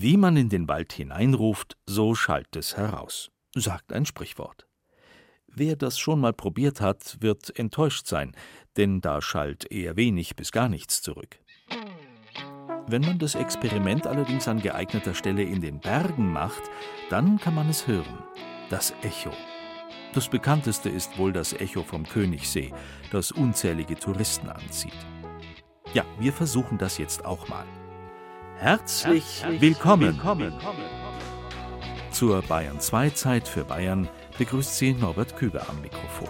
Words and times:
Wie 0.00 0.16
man 0.16 0.36
in 0.36 0.48
den 0.48 0.68
Wald 0.68 0.92
hineinruft, 0.92 1.76
so 1.84 2.14
schallt 2.14 2.54
es 2.54 2.76
heraus, 2.76 3.32
sagt 3.56 3.92
ein 3.92 4.06
Sprichwort. 4.06 4.68
Wer 5.48 5.74
das 5.74 5.98
schon 5.98 6.20
mal 6.20 6.32
probiert 6.32 6.80
hat, 6.80 7.16
wird 7.18 7.58
enttäuscht 7.58 8.06
sein, 8.06 8.30
denn 8.76 9.00
da 9.00 9.20
schallt 9.20 9.68
eher 9.72 9.96
wenig 9.96 10.36
bis 10.36 10.52
gar 10.52 10.68
nichts 10.68 11.02
zurück. 11.02 11.40
Wenn 12.86 13.02
man 13.02 13.18
das 13.18 13.34
Experiment 13.34 14.06
allerdings 14.06 14.46
an 14.46 14.62
geeigneter 14.62 15.14
Stelle 15.14 15.42
in 15.42 15.60
den 15.60 15.80
Bergen 15.80 16.32
macht, 16.32 16.62
dann 17.10 17.40
kann 17.40 17.56
man 17.56 17.68
es 17.68 17.88
hören. 17.88 18.22
Das 18.70 18.94
Echo. 19.02 19.32
Das 20.14 20.28
bekannteste 20.28 20.88
ist 20.90 21.18
wohl 21.18 21.32
das 21.32 21.54
Echo 21.54 21.82
vom 21.82 22.06
Königssee, 22.06 22.72
das 23.10 23.32
unzählige 23.32 23.96
Touristen 23.96 24.48
anzieht. 24.48 25.06
Ja, 25.92 26.04
wir 26.20 26.32
versuchen 26.32 26.78
das 26.78 26.98
jetzt 26.98 27.24
auch 27.24 27.48
mal. 27.48 27.66
Herzlich, 28.60 29.44
willkommen. 29.60 30.20
Zur 32.10 32.42
Bayern 32.42 32.80
2 32.80 33.10
Zeit 33.10 33.46
für 33.46 33.64
Bayern 33.64 34.08
begrüßt 34.36 34.76
Sie 34.76 34.94
Norbert 34.94 35.36
Küber 35.36 35.68
am 35.68 35.80
Mikrofon. 35.80 36.28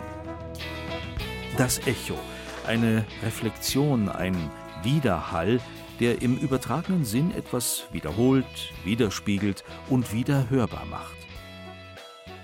Das 1.56 1.78
Echo, 1.86 2.18
eine 2.66 3.06
Reflexion, 3.22 4.10
ein 4.10 4.36
Widerhall, 4.82 5.58
der 6.00 6.20
im 6.20 6.36
übertragenen 6.36 7.06
Sinn 7.06 7.34
etwas 7.34 7.84
wiederholt, 7.92 8.74
widerspiegelt 8.84 9.64
und 9.88 10.12
wieder 10.12 10.50
hörbar 10.50 10.84
macht. 10.84 11.16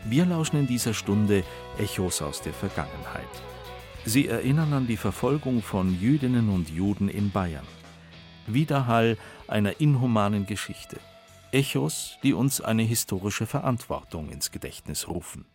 Wir 0.07 0.25
lauschen 0.25 0.61
in 0.61 0.67
dieser 0.67 0.95
Stunde 0.95 1.45
Echos 1.79 2.23
aus 2.23 2.41
der 2.41 2.55
Vergangenheit. 2.55 3.29
Sie 4.07 4.29
erinnern 4.29 4.73
an 4.73 4.87
die 4.87 4.97
Verfolgung 4.97 5.61
von 5.61 6.01
Jüdinnen 6.01 6.49
und 6.49 6.71
Juden 6.71 7.11
in 7.11 7.31
Bayern. 7.31 7.67
Widerhall 8.47 9.17
einer 9.49 9.81
inhumanen 9.81 10.47
Geschichte. 10.47 10.99
Echos, 11.53 12.19
die 12.23 12.35
uns 12.35 12.61
eine 12.61 12.83
historische 12.83 13.47
Verantwortung 13.47 14.31
ins 14.31 14.51
Gedächtnis 14.51 15.09
rufen. 15.09 15.47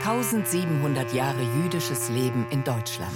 1700 0.00 1.12
Jahre 1.12 1.42
jüdisches 1.62 2.08
Leben 2.08 2.46
in 2.50 2.64
Deutschland. 2.64 3.12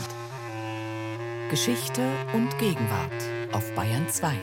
Geschichte 1.48 2.02
und 2.34 2.56
Gegenwart 2.58 3.54
auf 3.54 3.74
Bayern 3.74 4.08
2. 4.08 4.34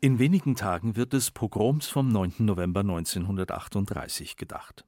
In 0.00 0.18
wenigen 0.18 0.54
Tagen 0.54 0.96
wird 0.96 1.12
des 1.12 1.30
Pogroms 1.30 1.88
vom 1.88 2.08
9. 2.08 2.34
November 2.38 2.80
1938 2.80 4.36
gedacht. 4.36 4.84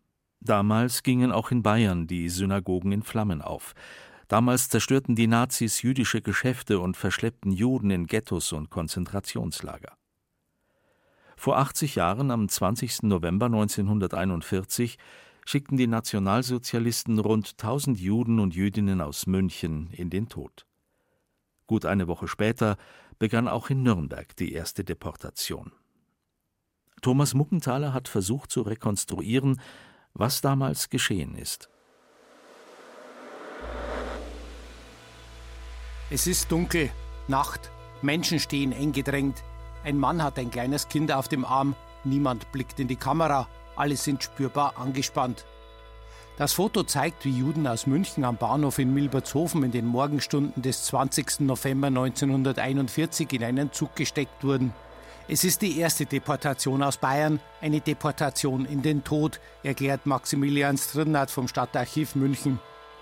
Damals 0.46 1.02
gingen 1.02 1.32
auch 1.32 1.50
in 1.50 1.64
Bayern 1.64 2.06
die 2.06 2.28
Synagogen 2.28 2.92
in 2.92 3.02
Flammen 3.02 3.42
auf. 3.42 3.74
Damals 4.28 4.68
zerstörten 4.68 5.16
die 5.16 5.26
Nazis 5.26 5.82
jüdische 5.82 6.22
Geschäfte 6.22 6.78
und 6.78 6.96
verschleppten 6.96 7.50
Juden 7.50 7.90
in 7.90 8.06
Ghettos 8.06 8.52
und 8.52 8.70
Konzentrationslager. 8.70 9.96
Vor 11.36 11.58
80 11.58 11.96
Jahren, 11.96 12.30
am 12.30 12.48
20. 12.48 13.02
November 13.02 13.46
1941, 13.46 14.98
schickten 15.44 15.76
die 15.76 15.88
Nationalsozialisten 15.88 17.18
rund 17.18 17.54
1000 17.58 17.98
Juden 17.98 18.38
und 18.38 18.54
Jüdinnen 18.54 19.00
aus 19.00 19.26
München 19.26 19.90
in 19.90 20.10
den 20.10 20.28
Tod. 20.28 20.64
Gut 21.66 21.84
eine 21.84 22.06
Woche 22.06 22.28
später 22.28 22.76
begann 23.18 23.48
auch 23.48 23.68
in 23.68 23.82
Nürnberg 23.82 24.36
die 24.36 24.52
erste 24.52 24.84
Deportation. 24.84 25.72
Thomas 27.02 27.34
Muckenthaler 27.34 27.92
hat 27.92 28.06
versucht 28.08 28.50
zu 28.50 28.62
rekonstruieren, 28.62 29.60
was 30.18 30.40
damals 30.40 30.90
geschehen 30.90 31.36
ist. 31.36 31.68
Es 36.10 36.26
ist 36.26 36.52
dunkel, 36.52 36.90
Nacht, 37.28 37.70
Menschen 38.02 38.38
stehen 38.38 38.72
eng 38.72 38.92
gedrängt. 38.92 39.42
Ein 39.84 39.98
Mann 39.98 40.22
hat 40.22 40.38
ein 40.38 40.50
kleines 40.50 40.88
Kind 40.88 41.10
auf 41.10 41.28
dem 41.28 41.44
Arm, 41.44 41.74
niemand 42.04 42.52
blickt 42.52 42.78
in 42.78 42.88
die 42.88 42.96
Kamera, 42.96 43.48
alle 43.74 43.96
sind 43.96 44.22
spürbar 44.22 44.78
angespannt. 44.78 45.44
Das 46.36 46.52
Foto 46.52 46.82
zeigt, 46.82 47.24
wie 47.24 47.30
Juden 47.30 47.66
aus 47.66 47.86
München 47.86 48.22
am 48.24 48.36
Bahnhof 48.36 48.78
in 48.78 48.92
Milbertshofen 48.92 49.62
in 49.62 49.72
den 49.72 49.86
Morgenstunden 49.86 50.62
des 50.62 50.84
20. 50.84 51.40
November 51.40 51.86
1941 51.88 53.32
in 53.32 53.42
einen 53.42 53.72
Zug 53.72 53.96
gesteckt 53.96 54.44
wurden. 54.44 54.74
Es 55.28 55.42
ist 55.42 55.60
die 55.60 55.80
erste 55.80 56.06
Deportation 56.06 56.84
aus 56.84 56.98
Bayern, 56.98 57.40
eine 57.60 57.80
Deportation 57.80 58.64
in 58.64 58.82
den 58.82 59.02
Tod, 59.02 59.40
erklärt 59.64 60.06
Maximilian 60.06 60.78
Strinnert 60.78 61.32
vom 61.32 61.48
Stadtarchiv 61.48 62.14
München. 62.14 62.60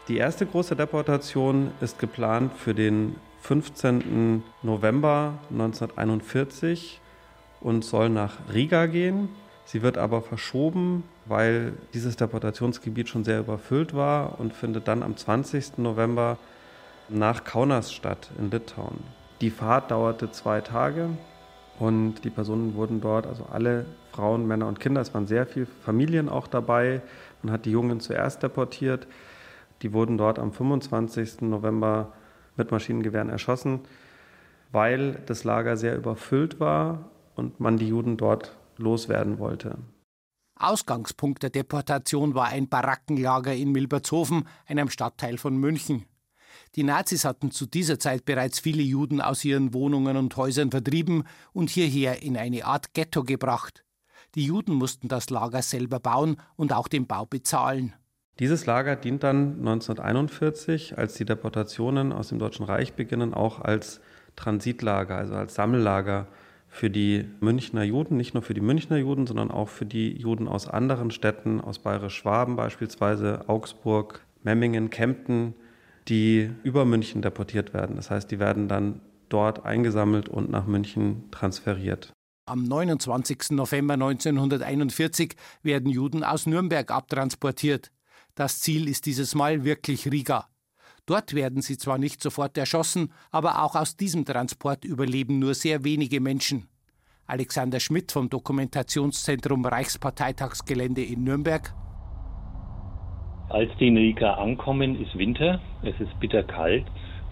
Die 0.08 0.16
erste 0.16 0.46
große 0.46 0.74
Deportation 0.74 1.72
ist 1.82 1.98
geplant 1.98 2.54
für 2.56 2.72
den 2.72 3.16
15. 3.42 4.42
November 4.62 5.34
1941 5.50 6.98
und 7.60 7.84
soll 7.84 8.08
nach 8.08 8.36
Riga 8.50 8.86
gehen. 8.86 9.28
Sie 9.66 9.82
wird 9.82 9.98
aber 9.98 10.22
verschoben, 10.22 11.04
weil 11.26 11.74
dieses 11.92 12.16
Deportationsgebiet 12.16 13.10
schon 13.10 13.24
sehr 13.24 13.40
überfüllt 13.40 13.92
war 13.92 14.40
und 14.40 14.54
findet 14.54 14.88
dann 14.88 15.02
am 15.02 15.14
20. 15.14 15.76
November 15.76 16.38
nach 17.10 17.44
Kaunas 17.44 17.92
statt 17.92 18.30
in 18.38 18.50
Litauen. 18.50 19.04
Die 19.42 19.50
Fahrt 19.50 19.90
dauerte 19.90 20.32
zwei 20.32 20.62
Tage 20.62 21.10
und 21.78 22.24
die 22.24 22.30
Personen 22.30 22.74
wurden 22.74 23.00
dort, 23.00 23.26
also 23.26 23.46
alle 23.46 23.84
Frauen, 24.12 24.46
Männer 24.46 24.68
und 24.68 24.78
Kinder, 24.78 25.00
es 25.00 25.12
waren 25.12 25.26
sehr 25.26 25.46
viele 25.46 25.66
Familien 25.66 26.28
auch 26.28 26.46
dabei. 26.46 27.02
Man 27.42 27.52
hat 27.52 27.64
die 27.64 27.72
Jungen 27.72 28.00
zuerst 28.00 28.42
deportiert. 28.42 29.06
Die 29.82 29.92
wurden 29.92 30.16
dort 30.16 30.38
am 30.38 30.52
25. 30.52 31.42
November 31.42 32.12
mit 32.56 32.70
Maschinengewehren 32.70 33.28
erschossen, 33.28 33.80
weil 34.70 35.20
das 35.26 35.42
Lager 35.42 35.76
sehr 35.76 35.96
überfüllt 35.96 36.60
war 36.60 37.10
und 37.34 37.58
man 37.58 37.76
die 37.76 37.88
Juden 37.88 38.16
dort 38.16 38.56
loswerden 38.76 39.38
wollte. 39.38 39.76
Ausgangspunkt 40.56 41.42
der 41.42 41.50
Deportation 41.50 42.36
war 42.36 42.46
ein 42.46 42.68
Barackenlager 42.68 43.52
in 43.52 43.72
Milbertshofen, 43.72 44.46
einem 44.66 44.88
Stadtteil 44.88 45.36
von 45.36 45.56
München. 45.56 46.04
Die 46.76 46.82
Nazis 46.82 47.24
hatten 47.24 47.52
zu 47.52 47.66
dieser 47.66 48.00
Zeit 48.00 48.24
bereits 48.24 48.58
viele 48.58 48.82
Juden 48.82 49.20
aus 49.20 49.44
ihren 49.44 49.74
Wohnungen 49.74 50.16
und 50.16 50.36
Häusern 50.36 50.72
vertrieben 50.72 51.22
und 51.52 51.70
hierher 51.70 52.22
in 52.22 52.36
eine 52.36 52.64
Art 52.64 52.94
Ghetto 52.94 53.22
gebracht. 53.22 53.84
Die 54.34 54.44
Juden 54.44 54.74
mussten 54.74 55.06
das 55.06 55.30
Lager 55.30 55.62
selber 55.62 56.00
bauen 56.00 56.36
und 56.56 56.72
auch 56.72 56.88
den 56.88 57.06
Bau 57.06 57.26
bezahlen. 57.26 57.92
Dieses 58.40 58.66
Lager 58.66 58.96
dient 58.96 59.22
dann 59.22 59.58
1941, 59.58 60.98
als 60.98 61.14
die 61.14 61.24
Deportationen 61.24 62.12
aus 62.12 62.28
dem 62.28 62.40
Deutschen 62.40 62.66
Reich 62.66 62.94
beginnen, 62.94 63.32
auch 63.32 63.60
als 63.60 64.00
Transitlager, 64.34 65.16
also 65.16 65.34
als 65.34 65.54
Sammellager 65.54 66.26
für 66.66 66.90
die 66.90 67.26
Münchner 67.38 67.84
Juden, 67.84 68.16
nicht 68.16 68.34
nur 68.34 68.42
für 68.42 68.54
die 68.54 68.60
Münchner 68.60 68.96
Juden, 68.96 69.28
sondern 69.28 69.52
auch 69.52 69.68
für 69.68 69.86
die 69.86 70.20
Juden 70.20 70.48
aus 70.48 70.66
anderen 70.66 71.12
Städten, 71.12 71.60
aus 71.60 71.78
Bayerisch-Schwaben 71.78 72.56
beispielsweise, 72.56 73.44
Augsburg, 73.48 74.26
Memmingen, 74.42 74.90
Kempten, 74.90 75.54
die 76.08 76.50
über 76.62 76.84
München 76.84 77.22
deportiert 77.22 77.74
werden. 77.74 77.96
Das 77.96 78.10
heißt, 78.10 78.30
die 78.30 78.38
werden 78.38 78.68
dann 78.68 79.00
dort 79.28 79.64
eingesammelt 79.64 80.28
und 80.28 80.50
nach 80.50 80.66
München 80.66 81.30
transferiert. 81.30 82.12
Am 82.46 82.62
29. 82.64 83.52
November 83.52 83.94
1941 83.94 85.34
werden 85.62 85.90
Juden 85.90 86.22
aus 86.22 86.46
Nürnberg 86.46 86.90
abtransportiert. 86.90 87.90
Das 88.34 88.60
Ziel 88.60 88.88
ist 88.88 89.06
dieses 89.06 89.34
Mal 89.34 89.64
wirklich 89.64 90.10
Riga. 90.10 90.48
Dort 91.06 91.34
werden 91.34 91.62
sie 91.62 91.78
zwar 91.78 91.98
nicht 91.98 92.22
sofort 92.22 92.56
erschossen, 92.58 93.12
aber 93.30 93.62
auch 93.62 93.74
aus 93.74 93.96
diesem 93.96 94.24
Transport 94.24 94.84
überleben 94.84 95.38
nur 95.38 95.54
sehr 95.54 95.84
wenige 95.84 96.20
Menschen. 96.20 96.68
Alexander 97.26 97.80
Schmidt 97.80 98.12
vom 98.12 98.28
Dokumentationszentrum 98.28 99.64
Reichsparteitagsgelände 99.64 101.02
in 101.02 101.24
Nürnberg 101.24 101.74
als 103.54 103.70
die 103.78 103.86
in 103.86 103.96
Riga 103.96 104.32
ankommen, 104.32 105.00
ist 105.00 105.16
Winter, 105.16 105.60
es 105.82 105.94
ist 106.00 106.18
bitterkalt. 106.18 106.86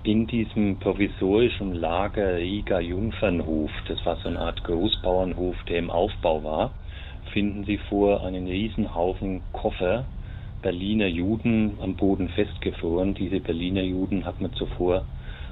In 0.05 0.29
diesem 0.29 0.79
provisorischen 0.79 1.75
Lager 1.75 2.37
Riga 2.37 2.79
Jungfernhof, 2.79 3.73
das 3.89 4.07
war 4.07 4.17
so 4.23 4.29
eine 4.29 4.39
Art 4.39 4.63
Großbauernhof, 4.63 5.57
der 5.69 5.79
im 5.79 5.91
Aufbau 5.91 6.45
war, 6.45 6.75
finden 7.33 7.65
Sie 7.65 7.77
vor 7.77 8.25
einen 8.25 8.47
Riesenhaufen 8.47 9.43
Koffer 9.51 10.07
Berliner 10.63 11.09
Juden 11.09 11.79
am 11.81 11.97
Boden 11.97 12.29
festgefroren. 12.29 13.15
Diese 13.15 13.41
Berliner 13.41 13.83
Juden 13.83 14.25
hat 14.25 14.41
man 14.41 14.53
zuvor 14.53 15.07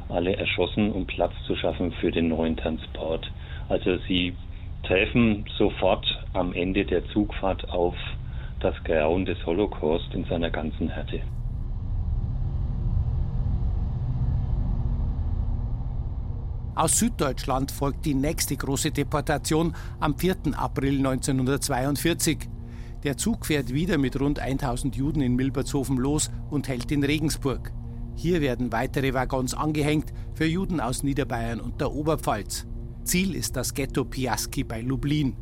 alle 0.08 0.36
erschossen, 0.36 0.92
um 0.92 1.04
Platz 1.06 1.32
zu 1.48 1.56
schaffen 1.56 1.90
für 1.94 2.12
den 2.12 2.28
neuen 2.28 2.56
Transport. 2.56 3.28
Also 3.68 3.96
sie 4.06 4.36
treffen 4.84 5.46
sofort 5.58 6.06
am 6.32 6.52
Ende 6.52 6.84
der 6.84 7.06
Zugfahrt 7.06 7.68
auf 7.70 7.96
das 8.60 8.74
Grauen 8.84 9.24
des 9.24 9.38
Holocaust 9.46 10.12
in 10.14 10.24
seiner 10.24 10.50
ganzen 10.50 10.88
Härte. 10.88 11.20
Aus 16.74 16.98
Süddeutschland 16.98 17.72
folgt 17.72 18.06
die 18.06 18.14
nächste 18.14 18.56
große 18.56 18.90
Deportation 18.90 19.74
am 19.98 20.16
4. 20.16 20.36
April 20.56 20.96
1942. 20.98 22.48
Der 23.02 23.16
Zug 23.16 23.44
fährt 23.44 23.74
wieder 23.74 23.98
mit 23.98 24.18
rund 24.18 24.38
1000 24.38 24.96
Juden 24.96 25.20
in 25.20 25.36
Milbertshofen 25.36 25.96
los 25.98 26.30
und 26.48 26.68
hält 26.68 26.90
in 26.90 27.04
Regensburg. 27.04 27.72
Hier 28.14 28.40
werden 28.40 28.72
weitere 28.72 29.14
Waggons 29.14 29.54
angehängt 29.54 30.12
für 30.34 30.46
Juden 30.46 30.80
aus 30.80 31.02
Niederbayern 31.02 31.60
und 31.60 31.80
der 31.80 31.92
Oberpfalz. 31.92 32.66
Ziel 33.04 33.34
ist 33.34 33.56
das 33.56 33.74
Ghetto 33.74 34.04
Piaski 34.04 34.64
bei 34.64 34.80
Lublin. 34.80 35.36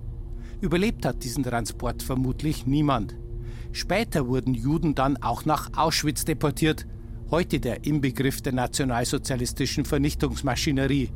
Überlebt 0.60 1.06
hat 1.06 1.22
diesen 1.22 1.44
Transport 1.44 2.02
vermutlich 2.02 2.66
niemand. 2.66 3.14
Später 3.70 4.26
wurden 4.26 4.54
Juden 4.54 4.96
dann 4.96 5.16
auch 5.22 5.44
nach 5.44 5.70
Auschwitz 5.76 6.24
deportiert, 6.24 6.84
heute 7.30 7.60
der 7.60 7.84
Inbegriff 7.84 8.42
der 8.42 8.54
nationalsozialistischen 8.54 9.84
Vernichtungsmaschinerie. 9.84 11.10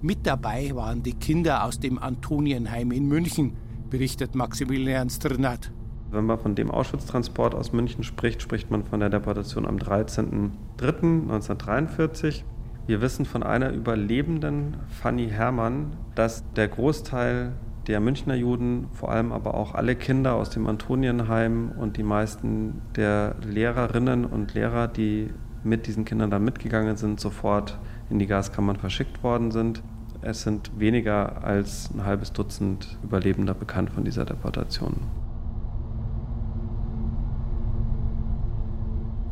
Mit 0.00 0.26
dabei 0.26 0.74
waren 0.74 1.02
die 1.02 1.12
Kinder 1.12 1.64
aus 1.64 1.80
dem 1.80 1.98
Antonienheim 1.98 2.92
in 2.92 3.06
München, 3.06 3.58
berichtet 3.90 4.34
Maximilian 4.34 5.10
Strnat. 5.10 5.70
Wenn 6.10 6.24
man 6.24 6.38
von 6.38 6.54
dem 6.54 6.70
Auschwitz-Transport 6.70 7.54
aus 7.54 7.72
München 7.72 8.04
spricht, 8.04 8.40
spricht 8.40 8.70
man 8.70 8.84
von 8.84 9.00
der 9.00 9.10
Deportation 9.10 9.66
am 9.66 9.76
13.03.1943. 9.76 12.44
Wir 12.86 13.00
wissen 13.00 13.24
von 13.26 13.42
einer 13.42 13.70
Überlebenden, 13.70 14.76
Fanny 14.88 15.28
Herrmann, 15.28 15.96
dass 16.14 16.44
der 16.54 16.68
Großteil 16.68 17.52
der 17.86 18.00
Münchner 18.00 18.34
Juden, 18.34 18.86
vor 18.92 19.10
allem 19.10 19.32
aber 19.32 19.54
auch 19.54 19.74
alle 19.74 19.96
Kinder 19.96 20.34
aus 20.34 20.50
dem 20.50 20.66
Antonienheim 20.66 21.72
und 21.78 21.96
die 21.96 22.02
meisten 22.02 22.82
der 22.96 23.36
Lehrerinnen 23.42 24.24
und 24.24 24.54
Lehrer, 24.54 24.88
die 24.88 25.30
mit 25.64 25.86
diesen 25.86 26.04
Kindern 26.04 26.30
dann 26.30 26.44
mitgegangen 26.44 26.96
sind, 26.96 27.20
sofort 27.20 27.78
in 28.10 28.18
die 28.18 28.26
Gaskammern 28.26 28.76
verschickt 28.76 29.22
worden 29.22 29.50
sind. 29.50 29.82
Es 30.20 30.42
sind 30.42 30.70
weniger 30.78 31.42
als 31.44 31.90
ein 31.92 32.04
halbes 32.04 32.32
Dutzend 32.32 32.98
Überlebender 33.02 33.54
bekannt 33.54 33.90
von 33.90 34.04
dieser 34.04 34.24
Deportation. 34.24 34.94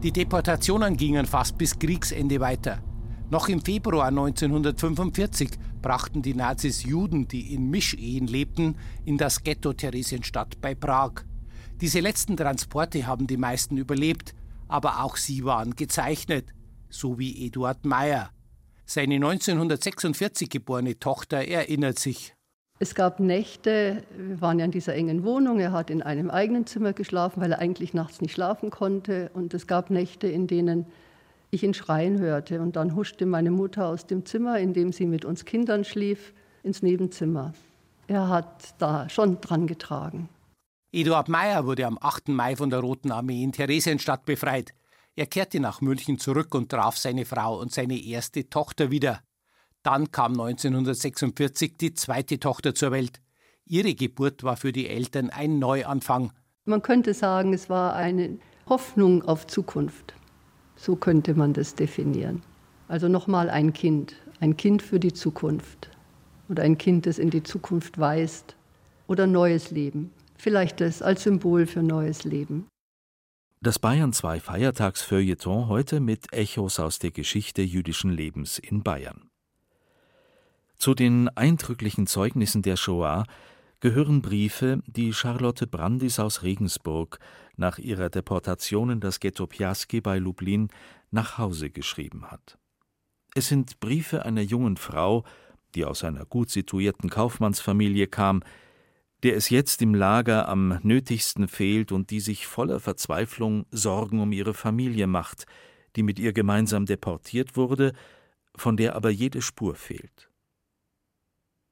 Die 0.02 0.12
Deportationen 0.12 0.96
gingen 0.96 1.26
fast 1.26 1.58
bis 1.58 1.78
Kriegsende 1.78 2.40
weiter. 2.40 2.78
Noch 3.28 3.48
im 3.48 3.60
Februar 3.60 4.06
1945 4.06 5.50
brachten 5.82 6.22
die 6.22 6.34
Nazis 6.34 6.82
Juden, 6.84 7.28
die 7.28 7.54
in 7.54 7.70
Mischehen 7.70 8.26
lebten, 8.26 8.76
in 9.04 9.18
das 9.18 9.42
Ghetto 9.42 9.72
Theresienstadt 9.72 10.60
bei 10.60 10.74
Prag. 10.74 11.24
Diese 11.80 12.00
letzten 12.00 12.36
Transporte 12.36 13.06
haben 13.06 13.26
die 13.26 13.36
meisten 13.36 13.76
überlebt, 13.76 14.34
aber 14.68 15.02
auch 15.02 15.16
sie 15.16 15.44
waren 15.44 15.74
gezeichnet, 15.76 16.52
so 16.88 17.18
wie 17.18 17.46
Eduard 17.46 17.84
Meyer. 17.84 18.30
Seine 18.84 19.14
1946 19.14 20.50
geborene 20.50 20.98
Tochter 20.98 21.38
erinnert 21.46 21.98
sich. 21.98 22.34
Es 22.82 22.94
gab 22.94 23.20
Nächte, 23.20 24.04
wir 24.16 24.40
waren 24.40 24.58
ja 24.58 24.64
in 24.64 24.70
dieser 24.70 24.94
engen 24.94 25.22
Wohnung, 25.22 25.60
er 25.60 25.72
hat 25.72 25.90
in 25.90 26.02
einem 26.02 26.30
eigenen 26.30 26.66
Zimmer 26.66 26.94
geschlafen, 26.94 27.42
weil 27.42 27.52
er 27.52 27.58
eigentlich 27.58 27.92
nachts 27.92 28.22
nicht 28.22 28.32
schlafen 28.32 28.70
konnte. 28.70 29.30
Und 29.34 29.52
es 29.52 29.66
gab 29.66 29.90
Nächte, 29.90 30.28
in 30.28 30.46
denen 30.46 30.86
ich 31.50 31.62
ihn 31.62 31.74
schreien 31.74 32.18
hörte. 32.18 32.60
Und 32.60 32.76
dann 32.76 32.94
huschte 32.94 33.26
meine 33.26 33.50
Mutter 33.50 33.86
aus 33.86 34.06
dem 34.06 34.24
Zimmer, 34.24 34.58
in 34.58 34.72
dem 34.72 34.92
sie 34.92 35.06
mit 35.06 35.24
uns 35.24 35.44
Kindern 35.44 35.84
schlief, 35.84 36.32
ins 36.62 36.82
Nebenzimmer. 36.82 37.52
Er 38.06 38.28
hat 38.28 38.74
da 38.78 39.08
schon 39.08 39.40
dran 39.40 39.66
getragen. 39.66 40.28
Eduard 40.92 41.28
Meyer 41.28 41.64
wurde 41.66 41.86
am 41.86 41.98
8. 42.00 42.28
Mai 42.28 42.56
von 42.56 42.70
der 42.70 42.80
Roten 42.80 43.12
Armee 43.12 43.42
in 43.44 43.52
Theresienstadt 43.52 44.24
befreit. 44.24 44.74
Er 45.14 45.26
kehrte 45.26 45.60
nach 45.60 45.80
München 45.80 46.18
zurück 46.18 46.54
und 46.54 46.70
traf 46.70 46.96
seine 46.96 47.24
Frau 47.24 47.60
und 47.60 47.72
seine 47.72 47.96
erste 47.96 48.48
Tochter 48.48 48.90
wieder. 48.90 49.20
Dann 49.82 50.10
kam 50.10 50.32
1946 50.32 51.76
die 51.78 51.94
zweite 51.94 52.38
Tochter 52.40 52.74
zur 52.74 52.90
Welt. 52.90 53.20
Ihre 53.64 53.94
Geburt 53.94 54.42
war 54.42 54.56
für 54.56 54.72
die 54.72 54.88
Eltern 54.88 55.30
ein 55.30 55.58
Neuanfang. 55.58 56.32
Man 56.64 56.82
könnte 56.82 57.14
sagen, 57.14 57.52
es 57.52 57.70
war 57.70 57.94
eine 57.94 58.38
Hoffnung 58.68 59.22
auf 59.22 59.46
Zukunft. 59.46 60.14
So 60.82 60.96
könnte 60.96 61.34
man 61.34 61.52
das 61.52 61.74
definieren. 61.74 62.42
Also 62.88 63.08
nochmal 63.08 63.50
ein 63.50 63.74
Kind, 63.74 64.16
ein 64.40 64.56
Kind 64.56 64.80
für 64.80 64.98
die 64.98 65.12
Zukunft 65.12 65.90
oder 66.48 66.62
ein 66.62 66.78
Kind, 66.78 67.04
das 67.04 67.18
in 67.18 67.28
die 67.28 67.42
Zukunft 67.42 67.98
weist 67.98 68.56
oder 69.06 69.26
neues 69.26 69.70
Leben. 69.70 70.10
Vielleicht 70.38 70.80
das 70.80 71.02
als 71.02 71.24
Symbol 71.24 71.66
für 71.66 71.82
neues 71.82 72.24
Leben. 72.24 72.66
Das 73.60 73.78
Bayern 73.78 74.14
2 74.14 74.40
Feiertagsfeuilleton 74.40 75.68
heute 75.68 76.00
mit 76.00 76.32
Echos 76.32 76.80
aus 76.80 76.98
der 76.98 77.10
Geschichte 77.10 77.60
jüdischen 77.60 78.10
Lebens 78.10 78.58
in 78.58 78.82
Bayern. 78.82 79.28
Zu 80.78 80.94
den 80.94 81.28
eindrücklichen 81.36 82.06
Zeugnissen 82.06 82.62
der 82.62 82.76
Shoah 82.76 83.26
gehören 83.80 84.22
Briefe, 84.22 84.82
die 84.86 85.12
Charlotte 85.12 85.66
Brandis 85.66 86.18
aus 86.18 86.42
Regensburg 86.42 87.18
nach 87.56 87.78
ihrer 87.78 88.10
Deportation 88.10 88.90
in 88.90 89.00
das 89.00 89.20
Ghetto 89.20 89.46
Piaski 89.46 90.00
bei 90.00 90.18
Lublin 90.18 90.68
nach 91.10 91.38
Hause 91.38 91.70
geschrieben 91.70 92.30
hat. 92.30 92.58
Es 93.34 93.48
sind 93.48 93.80
Briefe 93.80 94.24
einer 94.24 94.42
jungen 94.42 94.76
Frau, 94.76 95.24
die 95.74 95.84
aus 95.84 96.04
einer 96.04 96.24
gut 96.26 96.50
situierten 96.50 97.08
Kaufmannsfamilie 97.10 98.06
kam, 98.06 98.42
der 99.22 99.36
es 99.36 99.50
jetzt 99.50 99.82
im 99.82 99.94
Lager 99.94 100.48
am 100.48 100.78
nötigsten 100.82 101.46
fehlt 101.48 101.92
und 101.92 102.10
die 102.10 102.20
sich 102.20 102.46
voller 102.46 102.80
Verzweiflung 102.80 103.66
Sorgen 103.70 104.20
um 104.20 104.32
ihre 104.32 104.54
Familie 104.54 105.06
macht, 105.06 105.46
die 105.96 106.02
mit 106.02 106.18
ihr 106.18 106.32
gemeinsam 106.32 106.86
deportiert 106.86 107.56
wurde, 107.56 107.92
von 108.56 108.76
der 108.76 108.96
aber 108.96 109.10
jede 109.10 109.42
Spur 109.42 109.74
fehlt. 109.74 110.29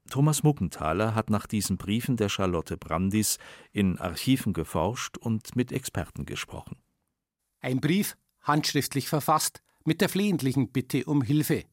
Thomas 0.08 0.42
Muckenthaler 0.42 1.14
hat 1.14 1.30
nach 1.30 1.46
diesen 1.46 1.76
Briefen 1.76 2.16
der 2.16 2.28
Charlotte 2.28 2.76
Brandis 2.76 3.38
in 3.72 3.98
Archiven 3.98 4.52
geforscht 4.52 5.16
und 5.18 5.54
mit 5.56 5.72
Experten 5.72 6.26
gesprochen. 6.26 6.76
Ein 7.60 7.80
Brief, 7.80 8.16
handschriftlich 8.42 9.08
verfasst, 9.08 9.62
mit 9.84 10.00
der 10.00 10.08
flehentlichen 10.08 10.70
Bitte 10.70 11.04
um 11.04 11.22
Hilfe. 11.22 11.64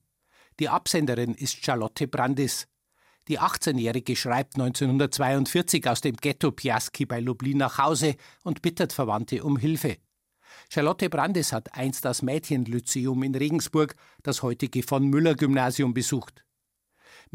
Die 0.60 0.70
Absenderin 0.70 1.34
ist 1.34 1.66
Charlotte 1.66 2.08
Brandis. 2.08 2.68
Die 3.28 3.40
18-Jährige 3.40 4.16
schreibt 4.16 4.56
1942 4.56 5.88
aus 5.90 6.02
dem 6.02 6.16
Ghetto 6.16 6.52
Piaski 6.52 7.06
bei 7.06 7.20
Lublin 7.20 7.58
nach 7.58 7.78
Hause 7.78 8.16
und 8.44 8.62
bittet 8.62 8.94
Verwandte 8.94 9.44
um 9.44 9.58
Hilfe. 9.58 9.98
Charlotte 10.70 11.10
Brandis 11.10 11.52
hat 11.52 11.74
einst 11.74 12.06
das 12.06 12.22
Mädchenlyzeum 12.22 13.24
in 13.24 13.36
Regensburg, 13.36 13.96
das 14.24 14.44
heutige 14.44 14.84
von 14.84 15.06
Müller 15.08 15.36
Gymnasium, 15.36 15.94
besucht. 15.94 16.45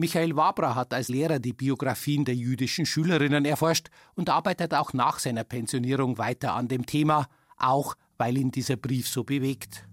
Michael 0.00 0.34
Wabra 0.34 0.76
hat 0.76 0.94
als 0.94 1.08
Lehrer 1.08 1.40
die 1.40 1.52
Biografien 1.52 2.24
der 2.24 2.34
jüdischen 2.34 2.86
Schülerinnen 2.86 3.44
erforscht 3.44 3.90
und 4.14 4.30
arbeitet 4.30 4.72
auch 4.72 4.94
nach 4.94 5.18
seiner 5.18 5.44
Pensionierung 5.44 6.16
weiter 6.16 6.54
an 6.54 6.68
dem 6.68 6.86
Thema, 6.86 7.28
auch 7.58 7.98
weil 8.16 8.38
ihn 8.38 8.50
dieser 8.50 8.76
Brief 8.76 9.06
so 9.06 9.24
bewegt. 9.24 9.86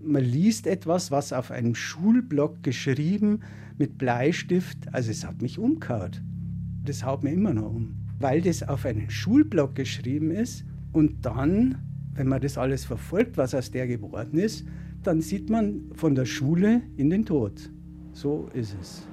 Man 0.00 0.24
liest 0.24 0.66
etwas, 0.66 1.12
was 1.12 1.32
auf 1.32 1.52
einem 1.52 1.76
Schulblock 1.76 2.64
geschrieben 2.64 3.44
mit 3.78 3.98
Bleistift, 3.98 4.78
also 4.90 5.12
es 5.12 5.24
hat 5.24 5.40
mich 5.40 5.60
umgehauen. 5.60 6.82
Das 6.84 7.04
haut 7.04 7.22
mir 7.22 7.30
immer 7.30 7.54
noch 7.54 7.72
um, 7.72 7.94
weil 8.18 8.40
das 8.40 8.64
auf 8.64 8.84
einen 8.84 9.10
Schulblock 9.10 9.76
geschrieben 9.76 10.32
ist 10.32 10.64
und 10.90 11.24
dann, 11.24 11.78
wenn 12.14 12.26
man 12.26 12.40
das 12.40 12.58
alles 12.58 12.84
verfolgt, 12.84 13.36
was 13.36 13.54
aus 13.54 13.70
der 13.70 13.86
geworden 13.86 14.40
ist, 14.40 14.66
dann 15.04 15.20
sieht 15.20 15.50
man 15.50 15.92
von 15.94 16.16
der 16.16 16.24
Schule 16.24 16.82
in 16.96 17.10
den 17.10 17.24
Tod. 17.24 17.70
So 18.12 18.48
ist 18.54 18.74
es. 18.80 19.06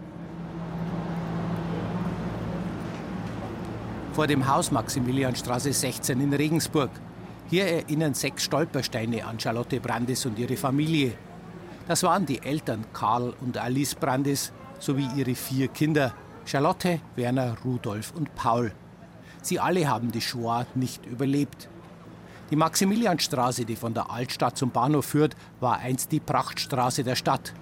Vor 4.20 4.28
dem 4.28 4.54
Haus 4.54 4.70
Maximilianstraße 4.70 5.72
16 5.72 6.20
in 6.20 6.34
Regensburg. 6.34 6.90
Hier 7.50 7.66
erinnern 7.66 8.14
sechs 8.14 8.44
Stolpersteine 8.44 9.26
an 9.26 9.40
Charlotte 9.40 9.80
Brandis 9.80 10.26
und 10.26 10.38
ihre 10.38 10.58
Familie. 10.58 11.14
Das 11.88 12.04
waren 12.04 12.26
die 12.26 12.44
Eltern 12.44 12.84
Karl 12.92 13.34
und 13.40 13.58
Alice 13.58 13.96
Brandis 13.96 14.52
sowie 14.78 15.08
ihre 15.16 15.36
vier 15.36 15.70
Kinder 15.70 16.14
Charlotte, 16.44 17.00
Werner, 17.16 17.56
Rudolf 17.64 18.12
und 18.14 18.36
Paul. 18.36 18.74
Sie 19.42 19.58
alle 19.58 19.88
haben 19.88 20.12
die 20.12 20.20
Shoah 20.20 20.66
nicht 20.76 21.06
überlebt. 21.06 21.70
Die 22.52 22.58
Maximilianstraße, 22.58 23.64
die 23.64 23.78
von 23.78 23.94
der 23.94 24.12
Altstadt 24.12 24.58
zum 24.58 24.72
Bahnhof 24.72 25.06
führt, 25.06 25.38
war 25.62 25.78
einst 25.78 26.12
die 26.12 26.20
Prachtstraße 26.20 27.06
der 27.06 27.16
Stadt. 27.16 27.54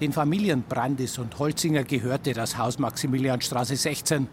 Den 0.00 0.12
Familien 0.12 0.64
Brandis 0.68 1.16
und 1.18 1.38
Holzinger 1.38 1.84
gehörte 1.84 2.32
das 2.32 2.58
Haus 2.58 2.80
Maximilianstraße 2.80 3.76
16. 3.76 4.26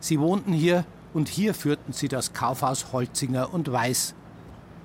Sie 0.00 0.20
wohnten 0.20 0.52
hier 0.52 0.84
und 1.14 1.28
hier 1.28 1.54
führten 1.54 1.92
sie 1.92 2.08
das 2.08 2.32
Kaufhaus 2.32 2.92
Holzinger 2.92 3.52
und 3.52 3.70
Weiß. 3.70 4.14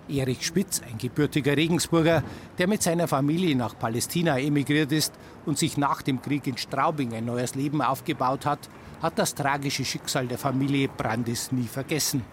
Erich 0.09 0.45
Spitz, 0.45 0.81
ein 0.81 0.97
gebürtiger 0.97 1.55
Regensburger, 1.55 2.23
der 2.57 2.67
mit 2.67 2.83
seiner 2.83 3.07
Familie 3.07 3.55
nach 3.55 3.77
Palästina 3.77 4.37
emigriert 4.37 4.91
ist 4.91 5.13
und 5.45 5.57
sich 5.57 5.77
nach 5.77 6.01
dem 6.01 6.21
Krieg 6.21 6.45
in 6.45 6.57
Straubing 6.57 7.13
ein 7.13 7.25
neues 7.25 7.55
Leben 7.55 7.81
aufgebaut 7.81 8.45
hat, 8.45 8.69
hat 9.01 9.17
das 9.17 9.33
tragische 9.33 9.85
Schicksal 9.85 10.27
der 10.27 10.37
Familie 10.37 10.89
Brandis 10.89 11.51
nie 11.51 11.67
vergessen. 11.67 12.23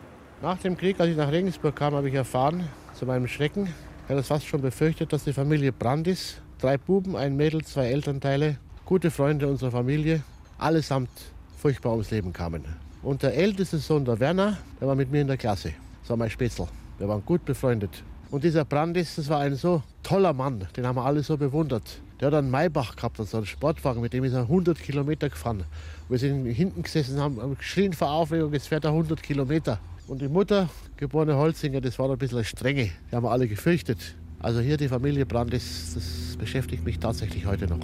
Nach 0.43 0.59
dem 0.59 0.77
Krieg, 0.77 0.99
als 0.99 1.11
ich 1.11 1.17
nach 1.17 1.31
Regensburg 1.31 1.77
kam, 1.77 1.95
habe 1.95 2.09
ich 2.09 2.15
erfahren, 2.15 2.69
zu 2.99 3.07
meinem 3.07 3.29
Schrecken, 3.29 3.67
ich 4.05 4.11
hatte 4.11 4.23
fast 4.25 4.47
schon 4.47 4.61
befürchtet, 4.61 5.13
dass 5.13 5.23
die 5.25 5.33
Familie 5.33 5.73
Brandis, 5.73 6.41
drei 6.59 6.77
Buben, 6.79 7.15
ein 7.15 7.37
Mädel, 7.37 7.65
zwei 7.65 7.87
Elternteile, 7.87 8.57
gute 8.85 9.11
Freunde 9.13 9.47
unserer 9.47 9.71
Familie, 9.71 10.23
allesamt 10.59 11.11
furchtbar 11.57 11.93
ums 11.93 12.11
Leben 12.11 12.33
kamen. 12.33 12.65
Und 13.03 13.23
der 13.23 13.35
älteste 13.35 13.79
Sohn, 13.79 14.05
der 14.05 14.21
Werner, 14.21 14.59
der 14.81 14.89
war 14.89 14.95
mit 14.95 15.11
mir 15.11 15.23
in 15.23 15.27
der 15.27 15.39
Klasse. 15.39 15.73
Das 16.03 16.11
war 16.11 16.17
mein 16.17 16.31
Spätzl. 16.31 16.67
Wir 16.99 17.09
waren 17.09 17.25
gut 17.25 17.45
befreundet. 17.45 18.03
Und 18.31 18.45
dieser 18.45 18.65
Brandis, 18.65 19.17
das 19.17 19.29
war 19.29 19.41
ein 19.41 19.55
so 19.57 19.83
toller 20.03 20.33
Mann, 20.33 20.67
den 20.77 20.87
haben 20.87 20.97
wir 20.97 21.05
alle 21.05 21.23
so 21.23 21.37
bewundert. 21.37 22.01
Der 22.21 22.29
hat 22.29 22.35
einen 22.35 22.51
Maybach 22.51 22.95
gehabt, 22.95 23.19
also 23.19 23.39
einen 23.39 23.47
Sportwagen, 23.47 24.03
mit 24.03 24.13
dem 24.13 24.23
ist 24.25 24.35
er 24.35 24.43
100 24.43 24.79
Kilometer 24.79 25.31
gefahren. 25.31 25.65
Wir 26.09 26.19
sind 26.19 26.45
hinten 26.45 26.83
gesessen, 26.83 27.19
haben 27.19 27.57
geschrien 27.57 27.93
vor 27.93 28.11
Aufregung, 28.11 28.53
jetzt 28.53 28.69
fährt 28.69 28.85
er 28.85 28.91
100 28.91 29.23
Kilometer. 29.23 29.81
Und 30.07 30.21
die 30.21 30.29
Mutter, 30.29 30.69
geborene 30.97 31.37
Holzinger, 31.37 31.81
das 31.81 31.99
war 31.99 32.11
ein 32.11 32.19
bisschen 32.19 32.39
eine 32.39 32.45
Strenge. 32.45 32.91
Die 33.11 33.17
haben 33.17 33.25
wir 33.25 33.31
alle 33.31 33.49
gefürchtet. 33.49 34.15
Also 34.39 34.61
hier 34.61 34.77
die 34.77 34.89
Familie 34.89 35.25
Brandis, 35.25 35.95
das 35.95 36.37
beschäftigt 36.37 36.85
mich 36.85 36.99
tatsächlich 36.99 37.47
heute 37.47 37.67
noch. 37.67 37.81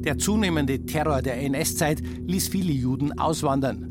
Der 0.00 0.16
zunehmende 0.16 0.86
Terror 0.86 1.20
der 1.20 1.42
NS-Zeit 1.42 2.00
ließ 2.26 2.48
viele 2.48 2.72
Juden 2.72 3.18
auswandern. 3.18 3.86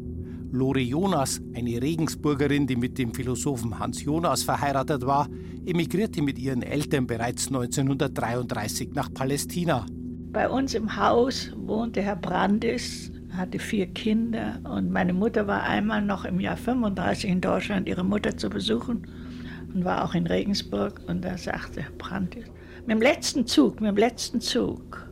Lore 0.51 0.79
Jonas, 0.79 1.39
eine 1.53 1.79
Regensburgerin, 1.79 2.65
die 2.65 2.75
mit 2.75 2.97
dem 2.97 3.13
Philosophen 3.13 3.77
Hans 3.77 4.03
Jonas 4.03 4.41
verheiratet 4.41 5.05
war, 5.05 5.27
emigrierte 5.67 6.23
mit 6.23 6.39
ihren 6.39 6.63
Eltern 6.63 7.05
bereits 7.05 7.49
1933 7.49 8.89
nach 8.95 9.13
Palästina. 9.13 9.85
Bei 10.31 10.49
uns 10.49 10.73
im 10.73 10.95
Haus 10.95 11.51
wohnte 11.55 12.01
Herr 12.01 12.15
Brandis, 12.15 13.11
hatte 13.31 13.59
vier 13.59 13.85
Kinder 13.85 14.59
und 14.63 14.89
meine 14.89 15.13
Mutter 15.13 15.45
war 15.45 15.61
einmal 15.61 16.01
noch 16.01 16.25
im 16.25 16.39
Jahr 16.39 16.57
35 16.57 17.29
in 17.29 17.41
Deutschland, 17.41 17.87
ihre 17.87 18.03
Mutter 18.03 18.35
zu 18.35 18.49
besuchen 18.49 19.05
und 19.75 19.85
war 19.85 20.03
auch 20.03 20.15
in 20.15 20.25
Regensburg 20.25 21.01
und 21.05 21.23
da 21.23 21.37
sagte 21.37 21.83
Herr 21.83 21.91
Brandis, 21.99 22.45
mit 22.87 22.97
dem 22.97 23.01
letzten 23.03 23.45
Zug, 23.45 23.79
mit 23.79 23.91
dem 23.91 23.97
letzten 23.97 24.41
Zug 24.41 25.08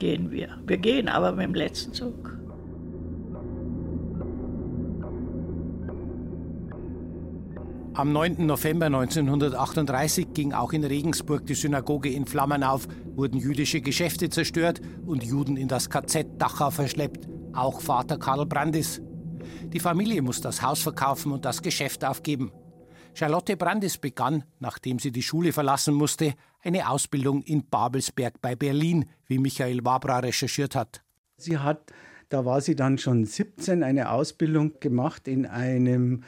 gehen 0.00 0.32
wir. 0.32 0.58
Wir 0.66 0.78
gehen 0.78 1.06
aber 1.06 1.30
mit 1.30 1.44
dem 1.44 1.54
letzten 1.54 1.92
Zug. 1.92 2.40
Am 7.94 8.12
9. 8.12 8.46
November 8.46 8.86
1938 8.86 10.32
ging 10.32 10.52
auch 10.52 10.72
in 10.72 10.84
Regensburg 10.84 11.44
die 11.46 11.54
Synagoge 11.54 12.08
in 12.08 12.24
Flammen 12.24 12.64
auf, 12.64 12.88
wurden 13.14 13.38
jüdische 13.38 13.80
Geschäfte 13.80 14.30
zerstört 14.30 14.80
und 15.04 15.22
Juden 15.22 15.56
in 15.56 15.68
das 15.68 15.90
KZ 15.90 16.40
Dachau 16.40 16.70
verschleppt, 16.70 17.28
auch 17.52 17.80
Vater 17.80 18.16
Karl 18.16 18.46
Brandis. 18.46 19.02
Die 19.72 19.80
Familie 19.80 20.22
muss 20.22 20.40
das 20.40 20.62
Haus 20.62 20.80
verkaufen 20.80 21.32
und 21.32 21.44
das 21.44 21.62
Geschäft 21.62 22.04
aufgeben. 22.04 22.52
Charlotte 23.14 23.56
Brandis 23.56 23.98
begann, 23.98 24.44
nachdem 24.60 24.98
sie 24.98 25.12
die 25.12 25.22
Schule 25.22 25.52
verlassen 25.52 25.94
musste, 25.94 26.34
eine 26.62 26.88
Ausbildung 26.88 27.42
in 27.42 27.66
Babelsberg 27.66 28.40
bei 28.40 28.54
Berlin, 28.54 29.06
wie 29.26 29.38
Michael 29.38 29.84
Wabra 29.84 30.20
recherchiert 30.20 30.74
hat. 30.74 31.02
Sie 31.36 31.58
hat, 31.58 31.92
da 32.28 32.44
war 32.44 32.60
sie 32.60 32.76
dann 32.76 32.98
schon 32.98 33.24
17, 33.24 33.82
eine 33.82 34.10
Ausbildung 34.10 34.78
gemacht 34.80 35.26
in 35.26 35.46
einem 35.46 36.22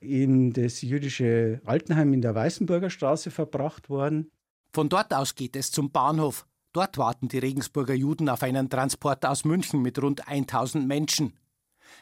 in 0.00 0.52
das 0.52 0.82
jüdische 0.82 1.60
Altenheim 1.64 2.12
in 2.12 2.22
der 2.22 2.34
Weißenburger 2.34 2.90
Straße 2.90 3.30
verbracht 3.30 3.88
worden. 3.88 4.30
Von 4.72 4.88
dort 4.88 5.14
aus 5.14 5.34
geht 5.34 5.56
es 5.56 5.70
zum 5.70 5.90
Bahnhof. 5.90 6.46
Dort 6.72 6.98
warten 6.98 7.28
die 7.28 7.38
Regensburger 7.38 7.94
Juden 7.94 8.28
auf 8.28 8.42
einen 8.42 8.68
Transport 8.68 9.24
aus 9.24 9.46
München 9.46 9.80
mit 9.80 10.02
rund 10.02 10.28
1000 10.28 10.86
Menschen. 10.86 11.32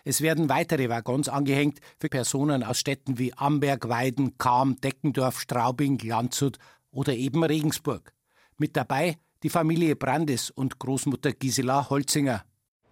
Es 0.03 0.21
werden 0.21 0.49
weitere 0.49 0.89
Waggons 0.89 1.29
angehängt 1.29 1.79
für 1.99 2.09
Personen 2.09 2.65
aus 2.65 2.81
Städten 2.81 3.19
wie 3.19 3.33
Amberg, 3.35 3.89
Weiden, 3.89 4.37
Cham, 4.39 4.81
Deckendorf, 4.81 5.41
Straubing, 5.41 5.99
Landshut 5.99 6.59
oder 6.95 7.15
eben 7.15 7.45
Regensburg. 7.45 8.15
Mit 8.57 8.77
dabei 8.77 9.17
die 9.43 9.51
Familie 9.51 9.95
Brandes 9.97 10.51
und 10.51 10.79
Großmutter 10.79 11.33
Gisela 11.33 11.91
Holzinger. 11.91 12.45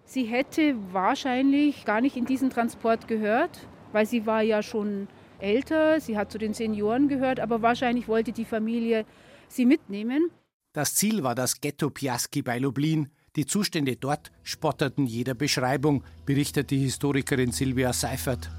Sie 0.04 0.24
hätte 0.24 0.74
wahrscheinlich 0.92 1.86
gar 1.86 2.02
nicht 2.02 2.16
in 2.16 2.26
diesen 2.26 2.50
Transport 2.50 3.08
gehört, 3.08 3.66
weil 3.92 4.04
sie 4.04 4.26
war 4.26 4.42
ja 4.42 4.62
schon 4.62 5.08
älter, 5.38 6.00
sie 6.00 6.18
hat 6.18 6.30
zu 6.30 6.38
den 6.38 6.52
Senioren 6.52 7.08
gehört, 7.08 7.40
aber 7.40 7.62
wahrscheinlich 7.62 8.08
wollte 8.08 8.32
die 8.32 8.44
Familie 8.44 9.06
sie 9.48 9.64
mitnehmen. 9.64 10.30
Das 10.72 10.94
Ziel 10.94 11.22
war 11.22 11.34
das 11.34 11.60
Ghetto 11.60 11.90
Piaski 11.90 12.42
bei 12.42 12.58
Lublin. 12.58 13.08
Die 13.36 13.46
Zustände 13.46 13.96
dort 13.96 14.30
spotterten 14.42 15.06
jeder 15.06 15.34
Beschreibung, 15.34 16.04
berichtet 16.26 16.70
die 16.70 16.78
Historikerin 16.78 17.52
Silvia 17.52 17.92
Seifert. 17.92 18.50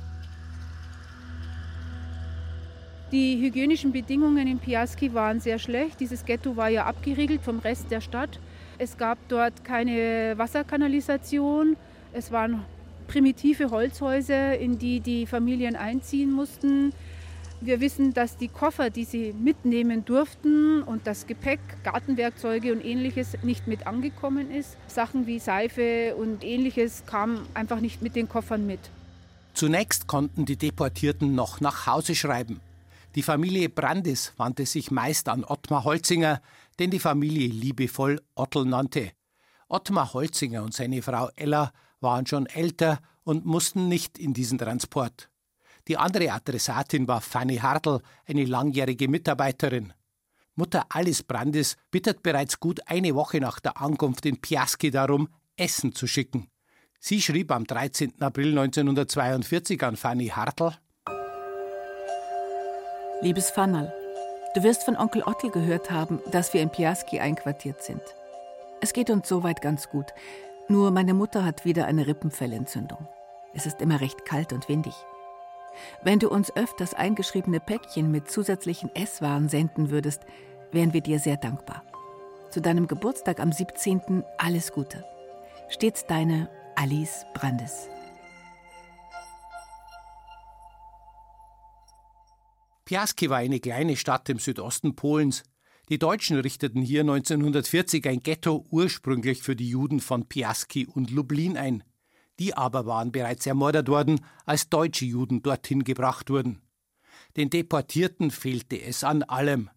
Die 3.13 3.39
hygienischen 3.39 3.91
Bedingungen 3.91 4.47
in 4.47 4.57
Piaski 4.57 5.13
waren 5.13 5.39
sehr 5.39 5.59
schlecht. 5.59 5.99
Dieses 5.99 6.25
Ghetto 6.25 6.55
war 6.57 6.69
ja 6.69 6.85
abgeriegelt 6.87 7.43
vom 7.43 7.59
Rest 7.59 7.91
der 7.91 8.01
Stadt. 8.01 8.39
Es 8.79 8.97
gab 8.97 9.19
dort 9.27 9.63
keine 9.63 10.33
Wasserkanalisation. 10.35 11.77
Es 12.11 12.31
waren 12.31 12.65
primitive 13.07 13.69
Holzhäuser, 13.69 14.57
in 14.57 14.79
die 14.79 14.99
die 14.99 15.27
Familien 15.27 15.75
einziehen 15.75 16.31
mussten. 16.31 16.91
Wir 17.61 17.81
wissen, 17.81 18.15
dass 18.15 18.35
die 18.35 18.47
Koffer, 18.47 18.89
die 18.89 19.05
sie 19.05 19.31
mitnehmen 19.31 20.03
durften 20.05 20.81
und 20.81 21.05
das 21.05 21.27
Gepäck, 21.27 21.59
Gartenwerkzeuge 21.83 22.73
und 22.73 22.83
ähnliches 22.83 23.37
nicht 23.43 23.67
mit 23.67 23.85
angekommen 23.85 24.49
ist. 24.49 24.75
Sachen 24.87 25.27
wie 25.27 25.37
Seife 25.37 26.15
und 26.15 26.43
ähnliches 26.43 27.03
kamen 27.05 27.45
einfach 27.53 27.79
nicht 27.79 28.01
mit 28.01 28.15
den 28.15 28.27
Koffern 28.27 28.65
mit. 28.65 28.79
Zunächst 29.53 30.07
konnten 30.07 30.45
die 30.45 30.57
Deportierten 30.57 31.35
noch 31.35 31.61
nach 31.61 31.85
Hause 31.85 32.15
schreiben. 32.15 32.59
Die 33.15 33.21
Familie 33.21 33.69
Brandis 33.69 34.33
wandte 34.37 34.65
sich 34.65 34.89
meist 34.89 35.29
an 35.29 35.43
Ottmar 35.43 35.83
Holzinger, 35.83 36.41
den 36.79 36.89
die 36.89 36.99
Familie 36.99 37.47
liebevoll 37.47 38.21
Ottel 38.33 38.65
nannte. 38.65 39.11
Ottmar 39.67 40.13
Holzinger 40.13 40.63
und 40.63 40.73
seine 40.73 41.01
Frau 41.03 41.29
Ella 41.35 41.71
waren 41.99 42.25
schon 42.25 42.47
älter 42.47 42.99
und 43.23 43.45
mussten 43.45 43.87
nicht 43.87 44.17
in 44.17 44.33
diesen 44.33 44.57
Transport. 44.57 45.29
Die 45.87 45.97
andere 45.97 46.31
Adressatin 46.31 47.07
war 47.07 47.21
Fanny 47.21 47.57
Hartl, 47.57 48.01
eine 48.25 48.45
langjährige 48.45 49.07
Mitarbeiterin. 49.07 49.93
Mutter 50.55 50.85
Alice 50.89 51.23
Brandis 51.23 51.77
bittet 51.91 52.23
bereits 52.23 52.59
gut 52.59 52.79
eine 52.87 53.15
Woche 53.15 53.39
nach 53.39 53.59
der 53.59 53.79
Ankunft 53.81 54.25
in 54.25 54.39
Piaski 54.39 54.91
darum, 54.91 55.29
Essen 55.55 55.93
zu 55.93 56.07
schicken. 56.07 56.49
Sie 56.99 57.21
schrieb 57.21 57.51
am 57.51 57.65
13. 57.65 58.21
April 58.21 58.57
1942 58.57 59.83
an 59.83 59.97
Fanny 59.97 60.27
Hartl: 60.27 60.77
Liebes 63.21 63.51
Fannerl, 63.51 63.93
du 64.55 64.63
wirst 64.63 64.83
von 64.83 64.97
Onkel 64.97 65.23
Ottel 65.23 65.49
gehört 65.49 65.91
haben, 65.91 66.21
dass 66.31 66.53
wir 66.53 66.61
in 66.61 66.69
Piaski 66.69 67.19
einquartiert 67.19 67.81
sind. 67.81 68.01
Es 68.81 68.91
geht 68.91 69.09
uns 69.09 69.29
soweit 69.29 69.61
ganz 69.61 69.89
gut. 69.89 70.07
Nur 70.67 70.91
meine 70.91 71.13
Mutter 71.13 71.45
hat 71.45 71.63
wieder 71.63 71.85
eine 71.85 72.05
Rippenfellentzündung. 72.05 73.07
Es 73.53 73.65
ist 73.65 73.81
immer 73.81 74.01
recht 74.01 74.25
kalt 74.25 74.51
und 74.51 74.67
windig. 74.67 74.93
Wenn 76.03 76.19
du 76.19 76.29
uns 76.29 76.55
öfters 76.55 76.93
eingeschriebene 76.93 77.59
Päckchen 77.59 78.11
mit 78.11 78.29
zusätzlichen 78.29 78.93
Esswaren 78.95 79.47
senden 79.47 79.89
würdest, 79.89 80.23
wären 80.71 80.93
wir 80.93 81.01
dir 81.01 81.19
sehr 81.19 81.37
dankbar. 81.37 81.83
Zu 82.49 82.61
deinem 82.61 82.87
Geburtstag 82.87 83.39
am 83.39 83.51
17. 83.51 84.23
alles 84.37 84.73
Gute. 84.73 85.05
Stets 85.69 86.05
deine 86.05 86.49
Alice 86.75 87.25
Brandes. 87.33 87.87
Piaski 92.85 93.29
war 93.29 93.37
eine 93.37 93.59
kleine 93.59 93.95
Stadt 93.95 94.29
im 94.29 94.39
Südosten 94.39 94.95
Polens. 94.95 95.43
Die 95.89 95.99
Deutschen 95.99 96.39
richteten 96.39 96.81
hier 96.81 97.01
1940 97.01 98.07
ein 98.07 98.19
Ghetto 98.19 98.65
ursprünglich 98.69 99.41
für 99.41 99.55
die 99.55 99.69
Juden 99.69 99.99
von 99.99 100.27
Piaski 100.27 100.85
und 100.85 101.11
Lublin 101.11 101.57
ein. 101.57 101.83
Die 102.39 102.55
aber 102.55 102.85
waren 102.85 103.11
bereits 103.11 103.45
ermordet 103.45 103.87
worden, 103.87 104.21
als 104.45 104.69
deutsche 104.69 105.05
Juden 105.05 105.43
dorthin 105.43 105.83
gebracht 105.83 106.29
wurden. 106.29 106.61
Den 107.37 107.49
Deportierten 107.49 108.31
fehlte 108.31 108.81
es 108.81 109.03
an 109.03 109.23
allem. 109.23 109.69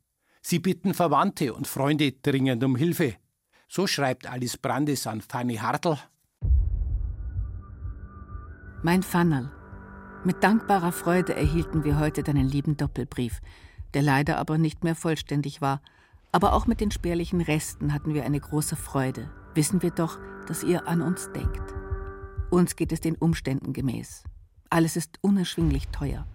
Sie 0.43 0.59
bitten 0.59 0.95
Verwandte 0.95 1.55
und 1.55 1.67
Freunde 1.67 2.13
dringend 2.13 2.63
um 2.63 2.77
Hilfe. 2.77 3.17
So 3.69 3.87
schreibt 3.87 4.27
Alice 4.27 4.57
Brandes 4.57 5.07
an 5.07 5.21
Fanny 5.21 5.57
Hartl. 5.57 5.99
Mein 8.83 9.03
Fannerl, 9.03 9.51
mit 10.27 10.43
dankbarer 10.43 10.91
Freude 10.91 11.37
erhielten 11.37 11.85
wir 11.85 12.01
heute 12.01 12.25
deinen 12.25 12.49
lieben 12.49 12.77
Doppelbrief, 12.77 13.41
der 13.95 14.03
leider 14.03 14.39
aber 14.39 14.59
nicht 14.59 14.83
mehr 14.83 14.97
vollständig 14.97 15.61
war. 15.61 15.81
Aber 16.33 16.53
auch 16.53 16.67
mit 16.67 16.81
den 16.81 16.91
spärlichen 16.91 17.41
Resten 17.41 17.95
hatten 17.95 18.13
wir 18.13 18.25
eine 18.25 18.41
große 18.41 18.75
Freude. 18.75 19.31
Wissen 19.55 19.83
wir 19.83 19.93
doch, 19.93 20.19
dass 20.49 20.65
ihr 20.65 20.89
an 20.89 21.01
uns 21.01 21.31
denkt. 21.31 21.75
Uns 22.51 22.75
geht 22.75 22.91
es 22.91 23.01
den 23.01 23.15
Umständen 23.15 23.73
gemäß. 23.73 24.25
Alles 24.69 24.97
ist 24.97 25.19
unerschwinglich 25.21 25.89
teuer. 25.89 26.27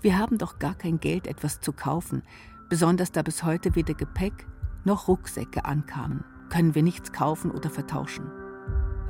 Wir 0.00 0.16
haben 0.16 0.38
doch 0.38 0.60
gar 0.60 0.76
kein 0.76 1.00
Geld, 1.00 1.26
etwas 1.26 1.60
zu 1.60 1.72
kaufen. 1.72 2.22
Besonders 2.70 3.10
da 3.10 3.22
bis 3.22 3.42
heute 3.42 3.74
weder 3.74 3.94
Gepäck 3.94 4.46
noch 4.84 5.08
Rucksäcke 5.08 5.64
ankamen, 5.64 6.24
können 6.50 6.76
wir 6.76 6.84
nichts 6.84 7.12
kaufen 7.12 7.50
oder 7.50 7.68
vertauschen. 7.68 8.30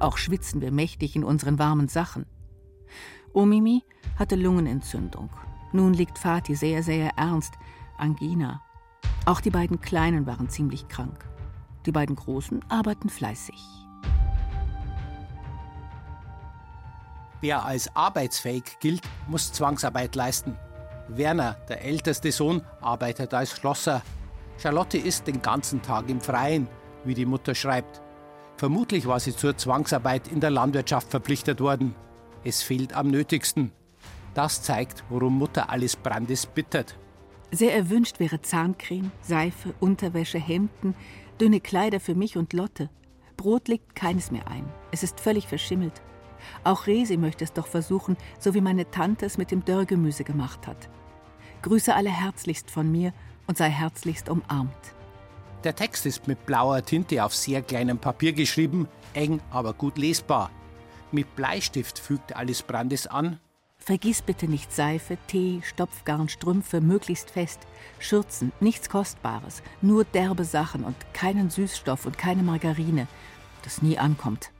Auch 0.00 0.16
schwitzen 0.16 0.62
wir 0.62 0.73
mächtig 0.73 1.14
in 1.14 1.25
unseren 1.25 1.59
warmen 1.59 1.88
Sachen. 1.88 2.25
Omimi 3.35 3.83
hatte 4.17 4.37
Lungenentzündung. 4.37 5.29
Nun 5.73 5.93
liegt 5.93 6.19
Fatih 6.19 6.55
sehr, 6.55 6.83
sehr 6.83 7.11
ernst. 7.17 7.55
Angina. 7.99 8.62
Auch 9.26 9.41
die 9.41 9.50
beiden 9.50 9.81
Kleinen 9.81 10.26
waren 10.26 10.49
ziemlich 10.49 10.88
krank. 10.88 11.29
Die 11.85 11.93
beiden 11.93 12.17
Großen 12.17 12.64
arbeiten 12.69 13.09
fleißig. 13.09 13.61
Wer 17.41 17.64
als 17.64 17.95
arbeitsfähig 17.95 18.79
gilt, 18.81 19.03
muss 19.29 19.53
Zwangsarbeit 19.53 20.14
leisten. 20.14 20.57
Werner, 21.09 21.57
der 21.69 21.85
älteste 21.85 22.33
Sohn, 22.33 22.62
arbeitet 22.81 23.35
als 23.35 23.50
Schlosser. 23.50 24.00
Charlotte 24.57 24.97
ist 24.97 25.26
den 25.26 25.43
ganzen 25.43 25.83
Tag 25.83 26.09
im 26.09 26.21
Freien, 26.21 26.69
wie 27.05 27.14
die 27.14 27.26
Mutter 27.26 27.55
schreibt. 27.55 28.00
Vermutlich 28.57 29.07
war 29.07 29.21
sie 29.21 29.37
zur 29.37 29.57
Zwangsarbeit 29.57 30.29
in 30.29 30.41
der 30.41 30.50
Landwirtschaft 30.50 31.11
verpflichtet 31.11 31.61
worden. 31.61 31.95
Es 32.45 32.63
fehlt 32.63 32.93
am 32.93 33.09
nötigsten. 33.09 33.73
Das 34.35 34.63
zeigt, 34.63 35.05
worum 35.09 35.39
Mutter 35.39 35.71
Alice 35.71 35.97
Brandes 35.97 36.47
bittet. 36.47 36.97
Sehr 37.51 37.75
erwünscht 37.75 38.21
wäre 38.21 38.43
Zahncreme, 38.43 39.13
Seife, 39.23 39.75
Unterwäsche, 39.81 40.39
Hemden, 40.39 40.95
dünne 41.41 41.61
Kleider 41.61 42.01
für 42.01 42.15
mich 42.15 42.37
und 42.37 42.53
Lotte. 42.53 42.91
Brot 43.37 43.69
liegt 43.69 43.95
keines 43.95 44.31
mehr 44.31 44.47
ein. 44.49 44.65
Es 44.91 45.03
ist 45.03 45.21
völlig 45.21 45.47
verschimmelt. 45.47 46.03
Auch 46.63 46.87
Resi 46.87 47.17
möchte 47.17 47.45
es 47.45 47.53
doch 47.53 47.67
versuchen, 47.67 48.17
so 48.39 48.55
wie 48.55 48.61
meine 48.61 48.91
Tante 48.91 49.25
es 49.25 49.39
mit 49.39 49.51
dem 49.51 49.65
Dörrgemüse 49.65 50.25
gemacht 50.25 50.67
hat. 50.67 50.89
Grüße 51.63 51.95
alle 51.95 52.11
herzlichst 52.11 52.71
von 52.71 52.91
mir 52.91 53.13
und 53.47 53.57
sei 53.57 53.71
herzlichst 53.71 54.29
umarmt. 54.29 54.95
Der 55.65 55.75
Text 55.75 56.05
ist 56.05 56.29
mit 56.29 56.45
blauer 56.45 56.83
Tinte 56.83 57.25
auf 57.25 57.35
sehr 57.35 57.63
kleinem 57.63 57.99
Papier 57.99 58.35
geschrieben, 58.35 58.87
eng, 59.15 59.41
aber 59.51 59.73
gut 59.73 59.97
lesbar. 59.97 60.51
Mit 61.14 61.37
Bleistift 61.37 62.00
fügt 62.00 62.35
Alice 62.35 62.64
Brandes 62.64 63.06
an. 63.06 63.38
Vergiss 63.76 64.21
bitte 64.21 64.49
nicht 64.49 64.73
Seife, 64.73 65.16
Tee, 65.28 65.61
Stopfgarn, 65.62 66.28
Strümpfe, 66.28 66.80
möglichst 66.80 67.30
fest, 67.30 67.61
Schürzen, 68.00 68.50
nichts 68.59 68.88
Kostbares, 68.88 69.62
nur 69.80 70.04
derbe 70.04 70.42
Sachen 70.42 70.83
und 70.83 70.97
keinen 71.12 71.50
Süßstoff 71.50 72.04
und 72.04 72.18
keine 72.18 72.42
Margarine, 72.42 73.06
das 73.62 73.80
nie 73.80 73.97
ankommt. 73.97 74.50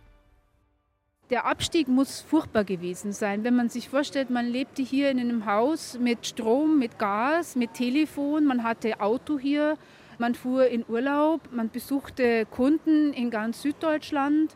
Der 1.28 1.44
Abstieg 1.44 1.88
muss 1.88 2.20
furchtbar 2.20 2.62
gewesen 2.62 3.12
sein, 3.12 3.42
wenn 3.42 3.56
man 3.56 3.68
sich 3.68 3.88
vorstellt, 3.88 4.30
man 4.30 4.46
lebte 4.46 4.82
hier 4.82 5.11
in 5.11 5.18
einem 5.18 5.46
Haus 5.46 5.99
mit 5.99 6.25
Strom, 6.25 6.78
mit 6.78 7.00
Gas, 7.00 7.56
mit 7.56 7.75
Telefon, 7.75 8.44
man 8.44 8.62
hatte 8.62 9.00
Auto 9.00 9.40
hier, 9.40 9.76
man 10.18 10.37
fuhr 10.37 10.68
in 10.68 10.84
Urlaub, 10.87 11.40
man 11.50 11.70
besuchte 11.70 12.46
Kunden 12.46 13.12
in 13.12 13.30
ganz 13.30 13.61
Süddeutschland. 13.62 14.54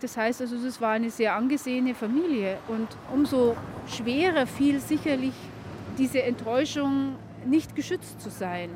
Das 0.00 0.16
heißt 0.16 0.40
also, 0.40 0.56
es 0.56 0.80
war 0.80 0.92
eine 0.92 1.10
sehr 1.10 1.34
angesehene 1.34 1.94
Familie 1.94 2.58
und 2.68 2.88
umso 3.12 3.56
schwerer 3.86 4.46
fiel 4.46 4.80
sicherlich 4.80 5.34
diese 5.98 6.22
Enttäuschung, 6.22 7.16
nicht 7.46 7.74
geschützt 7.74 8.20
zu 8.20 8.30
sein. 8.30 8.70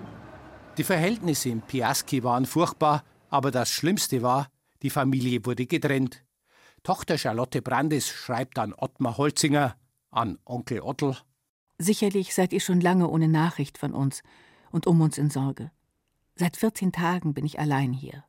Die 0.76 0.84
Verhältnisse 0.84 1.48
in 1.48 1.62
Piaski 1.62 2.22
waren 2.24 2.46
furchtbar, 2.46 3.04
aber 3.30 3.50
das 3.50 3.70
Schlimmste 3.70 4.22
war, 4.22 4.48
die 4.82 4.90
Familie 4.90 5.44
wurde 5.46 5.66
getrennt. 5.66 6.22
Tochter 6.82 7.16
Charlotte 7.16 7.62
Brandes 7.62 8.08
schreibt 8.08 8.58
an 8.58 8.74
Ottmar 8.74 9.16
Holzinger, 9.16 9.76
an 10.10 10.38
Onkel 10.44 10.80
Ottel. 10.80 11.16
Sicherlich 11.78 12.34
seid 12.34 12.52
ihr 12.52 12.60
schon 12.60 12.80
lange 12.80 13.08
ohne 13.08 13.28
Nachricht 13.28 13.78
von 13.78 13.94
uns 13.94 14.22
und 14.70 14.86
um 14.86 15.00
uns 15.00 15.16
in 15.16 15.30
Sorge. 15.30 15.70
Seit 16.36 16.56
14 16.56 16.92
Tagen 16.92 17.32
bin 17.32 17.46
ich 17.46 17.58
allein 17.58 17.92
hier. 17.92 18.24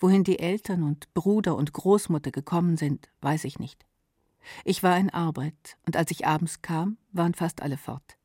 Wohin 0.00 0.24
die 0.24 0.38
Eltern 0.38 0.82
und 0.82 1.12
Bruder 1.14 1.56
und 1.56 1.72
Großmutter 1.72 2.30
gekommen 2.30 2.76
sind, 2.76 3.08
weiß 3.20 3.44
ich 3.44 3.58
nicht. 3.58 3.84
Ich 4.64 4.82
war 4.82 4.98
in 4.98 5.10
Arbeit, 5.10 5.76
und 5.86 5.96
als 5.96 6.10
ich 6.10 6.26
abends 6.26 6.62
kam, 6.62 6.98
waren 7.12 7.34
fast 7.34 7.62
alle 7.62 7.78
fort. 7.78 8.16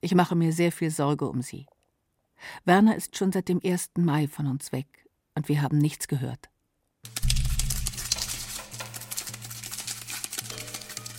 Ich 0.00 0.14
mache 0.14 0.34
mir 0.34 0.52
sehr 0.52 0.72
viel 0.72 0.90
Sorge 0.90 1.28
um 1.28 1.42
sie. 1.42 1.66
Werner 2.64 2.96
ist 2.96 3.16
schon 3.16 3.32
seit 3.32 3.48
dem 3.48 3.60
1. 3.64 3.90
Mai 3.98 4.28
von 4.28 4.46
uns 4.46 4.72
weg, 4.72 5.08
und 5.34 5.48
wir 5.48 5.62
haben 5.62 5.78
nichts 5.78 6.08
gehört. 6.08 6.50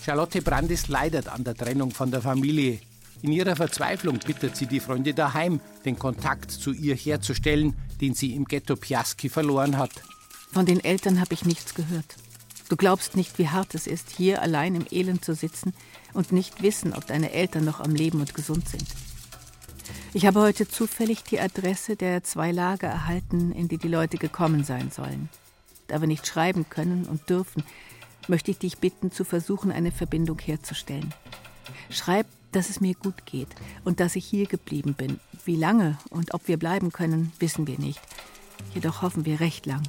Charlotte 0.04 0.42
Brandis 0.42 0.88
leidet 0.88 1.28
an 1.28 1.44
der 1.44 1.56
Trennung 1.56 1.92
von 1.92 2.10
der 2.10 2.22
Familie. 2.22 2.80
In 3.22 3.32
ihrer 3.32 3.56
Verzweiflung 3.56 4.18
bittet 4.20 4.56
sie 4.56 4.66
die 4.66 4.80
Freunde 4.80 5.14
daheim, 5.14 5.60
den 5.84 6.00
Kontakt 6.00 6.52
zu 6.52 6.72
ihr 6.72 6.96
herzustellen, 6.96 7.76
den 8.02 8.14
sie 8.14 8.36
im 8.36 8.46
Ghetto 8.46 8.76
Piaski 8.76 9.30
verloren 9.30 9.78
hat. 9.78 9.92
Von 10.52 10.66
den 10.66 10.84
Eltern 10.84 11.20
habe 11.20 11.34
ich 11.34 11.46
nichts 11.46 11.76
gehört. 11.76 12.16
Du 12.70 12.76
glaubst 12.76 13.16
nicht, 13.16 13.40
wie 13.40 13.50
hart 13.50 13.74
es 13.74 13.88
ist, 13.88 14.10
hier 14.10 14.42
allein 14.42 14.76
im 14.76 14.86
Elend 14.92 15.26
zu 15.26 15.34
sitzen 15.34 15.74
und 16.14 16.32
nicht 16.32 16.62
wissen, 16.62 16.94
ob 16.94 17.08
deine 17.08 17.32
Eltern 17.32 17.66
noch 17.66 17.80
am 17.80 17.96
Leben 17.96 18.20
und 18.20 18.34
gesund 18.34 18.70
sind. 18.70 18.86
Ich 20.14 20.26
habe 20.26 20.40
heute 20.40 20.68
zufällig 20.68 21.24
die 21.24 21.40
Adresse 21.40 21.96
der 21.96 22.24
zwei 22.24 22.52
Lager 22.52 22.88
erhalten, 22.88 23.52
in 23.52 23.68
die 23.68 23.78
die 23.78 23.88
Leute 23.88 24.18
gekommen 24.18 24.64
sein 24.64 24.92
sollen. 24.92 25.30
Da 25.88 26.00
wir 26.02 26.08
nicht 26.08 26.28
schreiben 26.28 26.70
können 26.70 27.06
und 27.06 27.30
dürfen, 27.30 27.64
möchte 28.28 28.52
ich 28.52 28.60
dich 28.60 28.78
bitten, 28.78 29.12
zu 29.12 29.24
versuchen, 29.24 29.72
eine 29.72 29.92
Verbindung 29.92 30.40
herzustellen. 30.40 31.14
Schreib, 31.90 32.28
dass 32.52 32.70
es 32.70 32.82
mir 32.82 32.94
gut 32.94 33.26
geht 33.26 33.50
und 33.84 34.00
dass 34.00 34.16
ich 34.16 34.26
hier 34.26 34.46
geblieben 34.46 34.94
bin. 34.94 35.20
Wie 35.50 35.56
lange 35.56 35.98
und 36.12 36.36
ob 36.36 36.48
wir 36.48 36.60
bleiben 36.60 36.92
können, 36.92 37.32
wissen 37.40 37.66
wir 37.66 37.80
nicht. 37.80 38.00
Jedoch 38.76 39.02
hoffen 39.02 39.26
wir 39.26 39.40
recht 39.40 39.66
lang. 39.66 39.82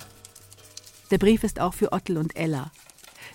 Der 1.11 1.19
Brief 1.19 1.45
ist 1.45 1.61
auch 1.61 1.75
für 1.75 1.93
Ottel 1.93 2.17
und 2.17 2.35
Ella. 2.35 2.71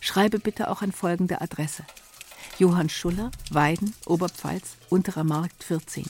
Schreibe 0.01 0.39
bitte 0.39 0.71
auch 0.71 0.81
an 0.81 0.91
folgende 0.91 1.39
Adresse. 1.39 1.85
Johann 2.57 2.89
Schuller, 2.89 3.29
Weiden, 3.51 3.93
Oberpfalz, 4.07 4.75
Unterer 4.89 5.23
Markt 5.23 5.63
14. 5.63 6.07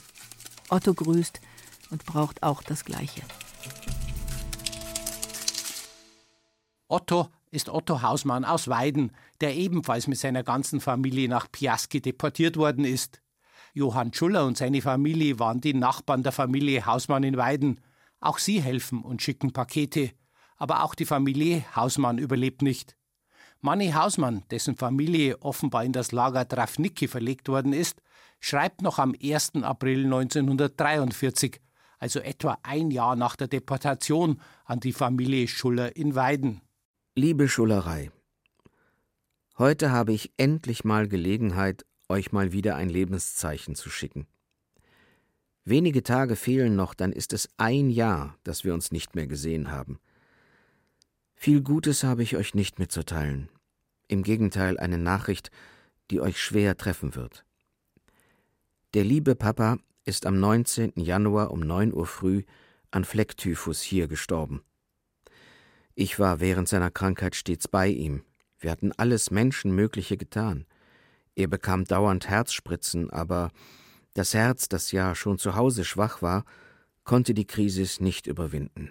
Otto 0.70 0.94
grüßt 0.94 1.42
und 1.90 2.06
braucht 2.06 2.42
auch 2.42 2.62
das 2.62 2.86
Gleiche. 2.86 3.20
Otto 6.88 7.28
ist 7.50 7.68
Otto 7.68 8.00
Hausmann 8.00 8.46
aus 8.46 8.68
Weiden, 8.68 9.12
der 9.42 9.54
ebenfalls 9.54 10.06
mit 10.06 10.16
seiner 10.16 10.44
ganzen 10.44 10.80
Familie 10.80 11.28
nach 11.28 11.52
Piaski 11.52 12.00
deportiert 12.00 12.56
worden 12.56 12.86
ist. 12.86 13.20
Johann 13.76 14.14
Schuller 14.14 14.46
und 14.46 14.56
seine 14.56 14.80
Familie 14.80 15.38
waren 15.38 15.60
die 15.60 15.74
Nachbarn 15.74 16.22
der 16.22 16.32
Familie 16.32 16.86
Hausmann 16.86 17.22
in 17.24 17.36
Weiden. 17.36 17.82
Auch 18.20 18.38
sie 18.38 18.62
helfen 18.62 19.02
und 19.02 19.20
schicken 19.20 19.52
Pakete. 19.52 20.12
Aber 20.56 20.82
auch 20.82 20.94
die 20.94 21.04
Familie 21.04 21.62
Hausmann 21.76 22.16
überlebt 22.16 22.62
nicht. 22.62 22.96
Manni 23.60 23.90
Hausmann, 23.90 24.44
dessen 24.50 24.76
Familie 24.76 25.42
offenbar 25.42 25.84
in 25.84 25.92
das 25.92 26.10
Lager 26.10 26.48
Trafnicki 26.48 27.06
verlegt 27.06 27.48
worden 27.48 27.74
ist, 27.74 28.00
schreibt 28.40 28.80
noch 28.80 28.98
am 28.98 29.14
1. 29.22 29.56
April 29.56 30.06
1943, 30.06 31.60
also 31.98 32.20
etwa 32.20 32.56
ein 32.62 32.90
Jahr 32.90 33.14
nach 33.14 33.36
der 33.36 33.48
Deportation, 33.48 34.40
an 34.64 34.80
die 34.80 34.94
Familie 34.94 35.48
Schuller 35.48 35.94
in 35.96 36.14
Weiden. 36.14 36.62
Liebe 37.14 37.46
Schullerei, 37.46 38.10
heute 39.58 39.90
habe 39.90 40.14
ich 40.14 40.32
endlich 40.38 40.82
mal 40.84 41.08
Gelegenheit, 41.08 41.84
euch 42.08 42.32
mal 42.32 42.52
wieder 42.52 42.76
ein 42.76 42.88
Lebenszeichen 42.88 43.74
zu 43.74 43.90
schicken. 43.90 44.26
Wenige 45.64 46.02
Tage 46.02 46.36
fehlen 46.36 46.76
noch, 46.76 46.94
dann 46.94 47.12
ist 47.12 47.32
es 47.32 47.48
ein 47.56 47.90
Jahr, 47.90 48.38
dass 48.44 48.64
wir 48.64 48.72
uns 48.72 48.92
nicht 48.92 49.16
mehr 49.16 49.26
gesehen 49.26 49.70
haben. 49.70 49.98
Viel 51.34 51.60
Gutes 51.60 52.04
habe 52.04 52.22
ich 52.22 52.36
euch 52.36 52.54
nicht 52.54 52.78
mitzuteilen. 52.78 53.48
Im 54.08 54.22
Gegenteil 54.22 54.78
eine 54.78 54.98
Nachricht, 54.98 55.50
die 56.10 56.20
euch 56.20 56.40
schwer 56.40 56.76
treffen 56.76 57.14
wird. 57.14 57.44
Der 58.94 59.04
liebe 59.04 59.34
Papa 59.34 59.78
ist 60.04 60.24
am 60.24 60.38
19. 60.38 60.92
Januar 60.96 61.50
um 61.50 61.60
9 61.60 61.92
Uhr 61.92 62.06
früh 62.06 62.44
an 62.92 63.04
Flecktyphus 63.04 63.82
hier 63.82 64.06
gestorben. 64.06 64.62
Ich 65.94 66.18
war 66.18 66.40
während 66.40 66.68
seiner 66.68 66.90
Krankheit 66.90 67.34
stets 67.34 67.68
bei 67.68 67.88
ihm. 67.88 68.22
Wir 68.58 68.70
hatten 68.70 68.92
alles 68.92 69.30
Menschenmögliche 69.30 70.16
getan. 70.16 70.66
Er 71.36 71.48
bekam 71.48 71.84
dauernd 71.84 72.28
Herzspritzen, 72.28 73.10
aber 73.10 73.52
das 74.14 74.32
Herz, 74.32 74.68
das 74.68 74.90
ja 74.90 75.14
schon 75.14 75.38
zu 75.38 75.54
Hause 75.54 75.84
schwach 75.84 76.22
war, 76.22 76.44
konnte 77.04 77.34
die 77.34 77.46
Krise 77.46 78.02
nicht 78.02 78.26
überwinden. 78.26 78.90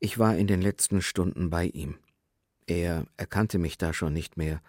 Ich 0.00 0.18
war 0.18 0.36
in 0.36 0.48
den 0.48 0.60
letzten 0.60 1.02
Stunden 1.02 1.50
bei 1.50 1.66
ihm. 1.66 1.98
Er 2.66 3.06
erkannte 3.16 3.58
mich 3.58 3.78
da 3.78 3.92
schon 3.92 4.12
nicht 4.12 4.36
mehr. 4.36 4.60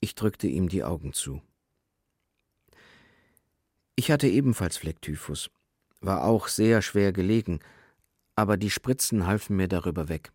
Ich 0.00 0.16
drückte 0.16 0.48
ihm 0.48 0.68
die 0.68 0.82
Augen 0.82 1.12
zu. 1.12 1.42
Ich 3.94 4.10
hatte 4.10 4.28
ebenfalls 4.28 4.76
Flecktyphus, 4.76 5.50
war 6.00 6.24
auch 6.24 6.48
sehr 6.48 6.82
schwer 6.82 7.12
gelegen, 7.12 7.60
aber 8.34 8.56
die 8.56 8.70
Spritzen 8.70 9.26
halfen 9.26 9.56
mir 9.56 9.68
darüber 9.68 10.08
weg. 10.08 10.32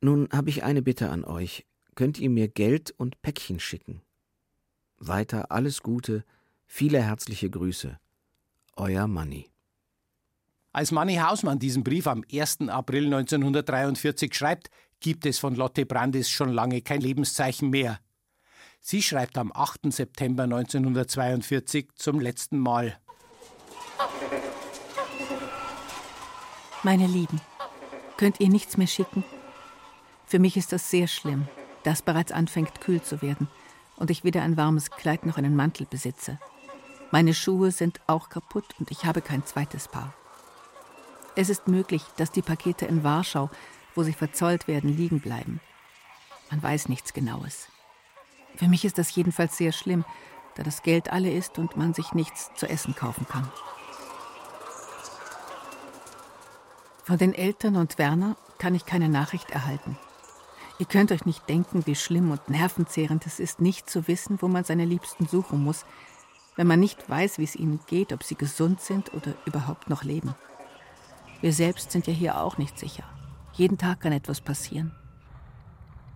Nun 0.00 0.28
habe 0.32 0.50
ich 0.50 0.62
eine 0.62 0.82
Bitte 0.82 1.10
an 1.10 1.24
euch. 1.24 1.66
Könnt 2.00 2.18
ihr 2.18 2.30
mir 2.30 2.48
Geld 2.48 2.94
und 2.96 3.20
Päckchen 3.20 3.60
schicken? 3.60 4.00
Weiter 4.96 5.52
alles 5.52 5.82
Gute, 5.82 6.24
Viele 6.64 7.02
herzliche 7.02 7.50
Grüße. 7.50 8.00
Euer 8.74 9.06
Manni. 9.06 9.50
Als 10.72 10.92
Manni 10.92 11.16
Hausmann 11.16 11.58
diesen 11.58 11.84
Brief 11.84 12.06
am 12.06 12.24
1. 12.32 12.70
April 12.70 13.04
1943 13.04 14.34
schreibt, 14.34 14.70
gibt 15.00 15.26
es 15.26 15.38
von 15.38 15.54
Lotte 15.54 15.84
Brandis 15.84 16.30
schon 16.30 16.48
lange 16.48 16.80
kein 16.80 17.02
Lebenszeichen 17.02 17.68
mehr. 17.68 18.00
Sie 18.80 19.02
schreibt 19.02 19.36
am 19.36 19.52
8. 19.52 19.92
September 19.92 20.44
1942 20.44 21.90
zum 21.96 22.18
letzten 22.18 22.60
Mal. 22.60 22.98
Meine 26.82 27.06
Lieben, 27.06 27.42
könnt 28.16 28.40
ihr 28.40 28.48
nichts 28.48 28.78
mehr 28.78 28.86
schicken? 28.86 29.22
Für 30.24 30.38
mich 30.38 30.56
ist 30.56 30.72
das 30.72 30.88
sehr 30.90 31.06
schlimm, 31.06 31.46
da 31.84 31.92
es 31.92 32.02
bereits 32.02 32.32
anfängt 32.32 32.80
kühl 32.80 33.02
zu 33.02 33.22
werden 33.22 33.48
und 33.96 34.10
ich 34.10 34.24
weder 34.24 34.42
ein 34.42 34.56
warmes 34.56 34.90
Kleid 34.90 35.26
noch 35.26 35.36
einen 35.36 35.56
Mantel 35.56 35.86
besitze. 35.86 36.38
Meine 37.10 37.34
Schuhe 37.34 37.70
sind 37.70 38.00
auch 38.06 38.28
kaputt 38.28 38.64
und 38.78 38.90
ich 38.90 39.04
habe 39.04 39.20
kein 39.20 39.44
zweites 39.44 39.88
Paar. 39.88 40.14
Es 41.36 41.48
ist 41.48 41.68
möglich, 41.68 42.04
dass 42.16 42.30
die 42.30 42.42
Pakete 42.42 42.86
in 42.86 43.04
Warschau, 43.04 43.50
wo 43.94 44.02
sie 44.02 44.12
verzollt 44.12 44.68
werden, 44.68 44.96
liegen 44.96 45.20
bleiben. 45.20 45.60
Man 46.50 46.62
weiß 46.62 46.88
nichts 46.88 47.12
Genaues. 47.12 47.68
Für 48.56 48.68
mich 48.68 48.84
ist 48.84 48.98
das 48.98 49.14
jedenfalls 49.14 49.56
sehr 49.56 49.72
schlimm, 49.72 50.04
da 50.56 50.62
das 50.62 50.82
Geld 50.82 51.12
alle 51.12 51.30
ist 51.30 51.58
und 51.58 51.76
man 51.76 51.94
sich 51.94 52.12
nichts 52.12 52.50
zu 52.56 52.68
essen 52.68 52.94
kaufen 52.94 53.26
kann. 53.28 53.50
Von 57.04 57.18
den 57.18 57.34
Eltern 57.34 57.76
und 57.76 57.98
Werner 57.98 58.36
kann 58.58 58.74
ich 58.74 58.86
keine 58.86 59.08
Nachricht 59.08 59.50
erhalten. 59.50 59.96
Ihr 60.80 60.86
könnt 60.86 61.12
euch 61.12 61.26
nicht 61.26 61.46
denken, 61.46 61.86
wie 61.86 61.94
schlimm 61.94 62.30
und 62.30 62.48
nervenzehrend 62.48 63.26
es 63.26 63.38
ist, 63.38 63.60
nicht 63.60 63.90
zu 63.90 64.08
wissen, 64.08 64.40
wo 64.40 64.48
man 64.48 64.64
seine 64.64 64.86
Liebsten 64.86 65.26
suchen 65.26 65.62
muss, 65.62 65.84
wenn 66.56 66.66
man 66.66 66.80
nicht 66.80 67.06
weiß, 67.06 67.36
wie 67.36 67.44
es 67.44 67.54
ihnen 67.54 67.80
geht, 67.86 68.14
ob 68.14 68.22
sie 68.22 68.34
gesund 68.34 68.80
sind 68.80 69.12
oder 69.12 69.34
überhaupt 69.44 69.90
noch 69.90 70.04
leben. 70.04 70.34
Wir 71.42 71.52
selbst 71.52 71.90
sind 71.90 72.06
ja 72.06 72.14
hier 72.14 72.40
auch 72.40 72.56
nicht 72.56 72.78
sicher. 72.78 73.04
Jeden 73.52 73.76
Tag 73.76 74.00
kann 74.00 74.12
etwas 74.12 74.40
passieren. 74.40 74.92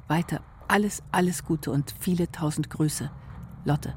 Weiter 0.08 0.42
alles, 0.66 1.02
alles 1.12 1.44
Gute 1.44 1.70
und 1.70 1.94
viele 2.00 2.32
tausend 2.32 2.70
Grüße. 2.70 3.10
Lotte. 3.66 3.94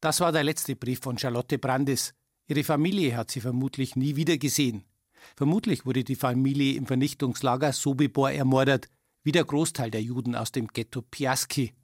Das 0.00 0.20
war 0.20 0.32
der 0.32 0.42
letzte 0.44 0.74
Brief 0.74 1.00
von 1.00 1.18
Charlotte 1.18 1.58
Brandis. 1.58 2.14
Ihre 2.46 2.64
Familie 2.64 3.14
hat 3.14 3.30
sie 3.30 3.42
vermutlich 3.42 3.94
nie 3.94 4.16
wieder 4.16 4.38
gesehen. 4.38 4.86
Vermutlich 5.34 5.86
wurde 5.86 6.04
die 6.04 6.14
Familie 6.14 6.76
im 6.76 6.86
Vernichtungslager 6.86 7.72
Sobibor 7.72 8.30
ermordet, 8.30 8.88
wie 9.22 9.32
der 9.32 9.44
Großteil 9.44 9.90
der 9.90 10.02
Juden 10.02 10.34
aus 10.34 10.52
dem 10.52 10.68
Ghetto 10.68 11.02
Piaski. 11.02 11.74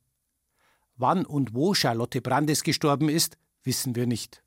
Wann 0.97 1.25
und 1.25 1.55
wo 1.55 1.75
Charlotte 1.75 2.21
Brandis 2.21 2.63
gestorben 2.63 3.09
ist, 3.09 3.39
wissen 3.65 3.97
wir 3.97 4.07
nicht. 4.07 4.43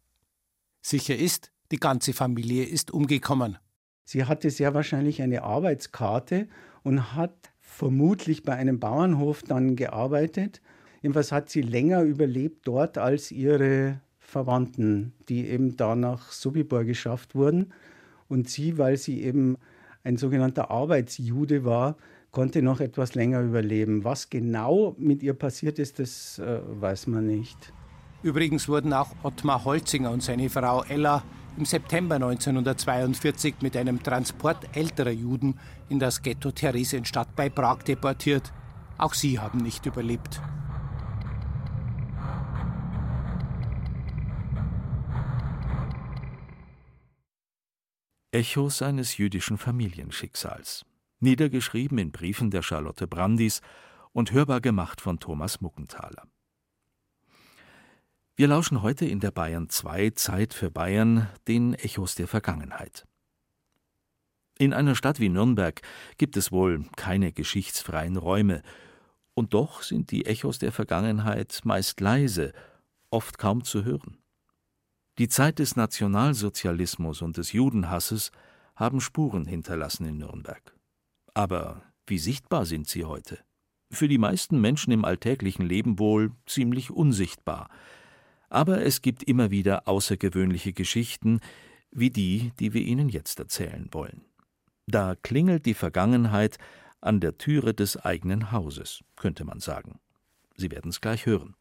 Sicher 0.82 1.16
ist, 1.16 1.52
die 1.72 1.80
ganze 1.80 2.14
Familie 2.14 2.64
ist 2.64 2.92
umgekommen. 2.92 3.58
Sie 4.04 4.26
hatte 4.26 4.50
sehr 4.52 4.74
wahrscheinlich 4.74 5.22
eine 5.22 5.44
Arbeitskarte 5.44 6.48
und 6.84 7.16
hat 7.16 7.52
vermutlich 7.60 8.44
bei 8.44 8.56
einem 8.56 8.80
Bauernhof 8.80 9.42
dann 9.42 9.76
gearbeitet 9.76 10.62
Jedenfalls 11.06 11.32
hat 11.32 11.52
sie 11.52 11.62
länger 11.62 12.02
überlebt 12.02 12.68
dort 12.68 12.98
als 12.98 13.30
ihre 13.30 14.02
Verwandten, 14.18 15.14
die 15.30 15.48
eben 15.48 15.78
da 15.78 15.96
nach 15.96 16.32
Sobibor 16.32 16.84
geschafft 16.84 17.36
wurden. 17.36 17.74
Und 18.28 18.50
sie, 18.50 18.78
weil 18.78 18.98
sie 18.98 19.24
eben 19.24 19.58
ein 20.04 20.18
sogenannter 20.18 20.72
Arbeitsjude 20.72 21.66
war, 21.66 21.96
konnte 22.32 22.62
noch 22.62 22.80
etwas 22.80 23.16
länger 23.16 23.42
überleben. 23.42 24.04
Was 24.04 24.30
genau 24.30 24.96
mit 24.98 25.24
ihr 25.24 25.34
passiert 25.34 25.80
ist, 25.80 26.00
das 26.00 26.40
äh, 26.40 26.60
weiß 26.68 27.08
man 27.08 27.26
nicht. 27.26 27.74
Übrigens 28.24 28.68
wurden 28.68 28.92
auch 28.94 29.16
Ottmar 29.24 29.66
Holzinger 29.66 30.12
und 30.12 30.24
seine 30.24 30.50
Frau 30.50 30.84
Ella 30.84 31.24
im 31.58 31.66
September 31.66 32.16
1942 32.16 33.56
mit 33.62 33.78
einem 33.78 34.04
Transport 34.04 34.58
älterer 34.76 35.12
Juden 35.12 35.60
in 35.90 36.00
das 36.00 36.22
Ghetto 36.22 36.52
Theresienstadt 36.52 37.36
bei 37.36 37.50
Prag 37.50 37.84
deportiert. 37.84 38.52
Auch 38.98 39.14
sie 39.14 39.40
haben 39.40 39.60
nicht 39.60 39.86
überlebt. 39.86 40.42
Echos 48.36 48.82
eines 48.82 49.16
jüdischen 49.16 49.58
Familienschicksals, 49.58 50.84
niedergeschrieben 51.22 51.98
in 51.98 52.12
Briefen 52.12 52.52
der 52.52 52.64
Charlotte 52.64 53.08
Brandis 53.08 53.62
und 54.12 54.34
hörbar 54.34 54.60
gemacht 54.60 55.00
von 55.00 55.22
Thomas 55.22 55.62
Muckenthaler. 55.62 56.28
Wir 58.36 58.50
lauschen 58.50 58.82
heute 58.82 59.06
in 59.06 59.22
der 59.22 59.32
Bayern 59.32 59.70
2 59.70 60.10
Zeit 60.10 60.54
für 60.54 60.70
Bayern 60.70 61.30
den 61.48 61.76
Echos 61.76 62.16
der 62.16 62.28
Vergangenheit. 62.28 63.08
In 64.58 64.74
einer 64.74 64.96
Stadt 64.96 65.22
wie 65.22 65.30
Nürnberg 65.30 65.82
gibt 66.18 66.36
es 66.36 66.52
wohl 66.52 66.84
keine 66.98 67.32
geschichtsfreien 67.32 68.18
Räume, 68.18 68.64
und 69.34 69.54
doch 69.54 69.82
sind 69.82 70.12
die 70.12 70.26
Echos 70.26 70.60
der 70.60 70.74
Vergangenheit 70.74 71.62
meist 71.64 72.02
leise, 72.02 72.52
oft 73.12 73.38
kaum 73.38 73.64
zu 73.64 73.86
hören. 73.86 74.18
Die 75.18 75.30
Zeit 75.30 75.60
des 75.60 75.78
Nationalsozialismus 75.78 77.22
und 77.22 77.38
des 77.38 77.54
Judenhasses 77.54 78.32
haben 78.76 79.00
Spuren 79.00 79.46
hinterlassen 79.46 80.06
in 80.06 80.18
Nürnberg. 80.18 80.76
Aber 81.34 81.84
wie 82.06 82.18
sichtbar 82.18 82.66
sind 82.66 82.90
sie 82.90 83.06
heute? 83.06 83.40
Für 83.92 84.10
die 84.10 84.18
meisten 84.18 84.60
Menschen 84.60 84.92
im 84.92 85.06
alltäglichen 85.06 85.66
Leben 85.66 86.00
wohl 86.00 86.32
ziemlich 86.46 86.92
unsichtbar. 86.92 87.70
Aber 88.50 88.82
es 88.82 89.02
gibt 89.02 89.24
immer 89.24 89.52
wieder 89.52 89.88
außergewöhnliche 89.88 90.74
Geschichten, 90.74 91.40
wie 91.92 92.10
die, 92.10 92.52
die 92.60 92.74
wir 92.74 92.82
Ihnen 92.82 93.08
jetzt 93.08 93.40
erzählen 93.40 93.88
wollen. 93.92 94.26
Da 94.86 95.16
klingelt 95.16 95.66
die 95.66 95.74
Vergangenheit 95.74 96.58
an 97.00 97.22
der 97.22 97.38
Türe 97.38 97.74
des 97.74 97.96
eigenen 97.96 98.52
Hauses, 98.52 99.02
könnte 99.16 99.46
man 99.46 99.62
sagen. 99.62 100.00
Sie 100.58 100.72
werden 100.72 100.90
es 100.90 101.00
gleich 101.00 101.26
hören. 101.26 101.56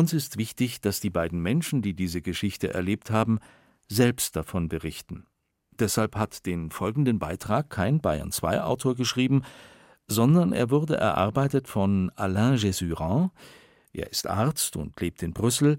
Uns 0.00 0.14
ist 0.14 0.38
wichtig, 0.38 0.80
dass 0.80 1.00
die 1.00 1.10
beiden 1.10 1.42
Menschen, 1.42 1.82
die 1.82 1.92
diese 1.92 2.22
Geschichte 2.22 2.72
erlebt 2.72 3.10
haben, 3.10 3.38
selbst 3.86 4.34
davon 4.34 4.70
berichten. 4.70 5.26
Deshalb 5.78 6.16
hat 6.16 6.46
den 6.46 6.70
folgenden 6.70 7.18
Beitrag 7.18 7.68
kein 7.68 8.00
Bayern 8.00 8.32
2 8.32 8.62
Autor 8.62 8.94
geschrieben, 8.94 9.42
sondern 10.06 10.54
er 10.54 10.70
wurde 10.70 10.96
erarbeitet 10.96 11.68
von 11.68 12.10
Alain 12.16 12.56
Jesurand, 12.56 13.30
er 13.92 14.10
ist 14.10 14.26
Arzt 14.26 14.74
und 14.74 14.98
lebt 14.98 15.22
in 15.22 15.34
Brüssel, 15.34 15.78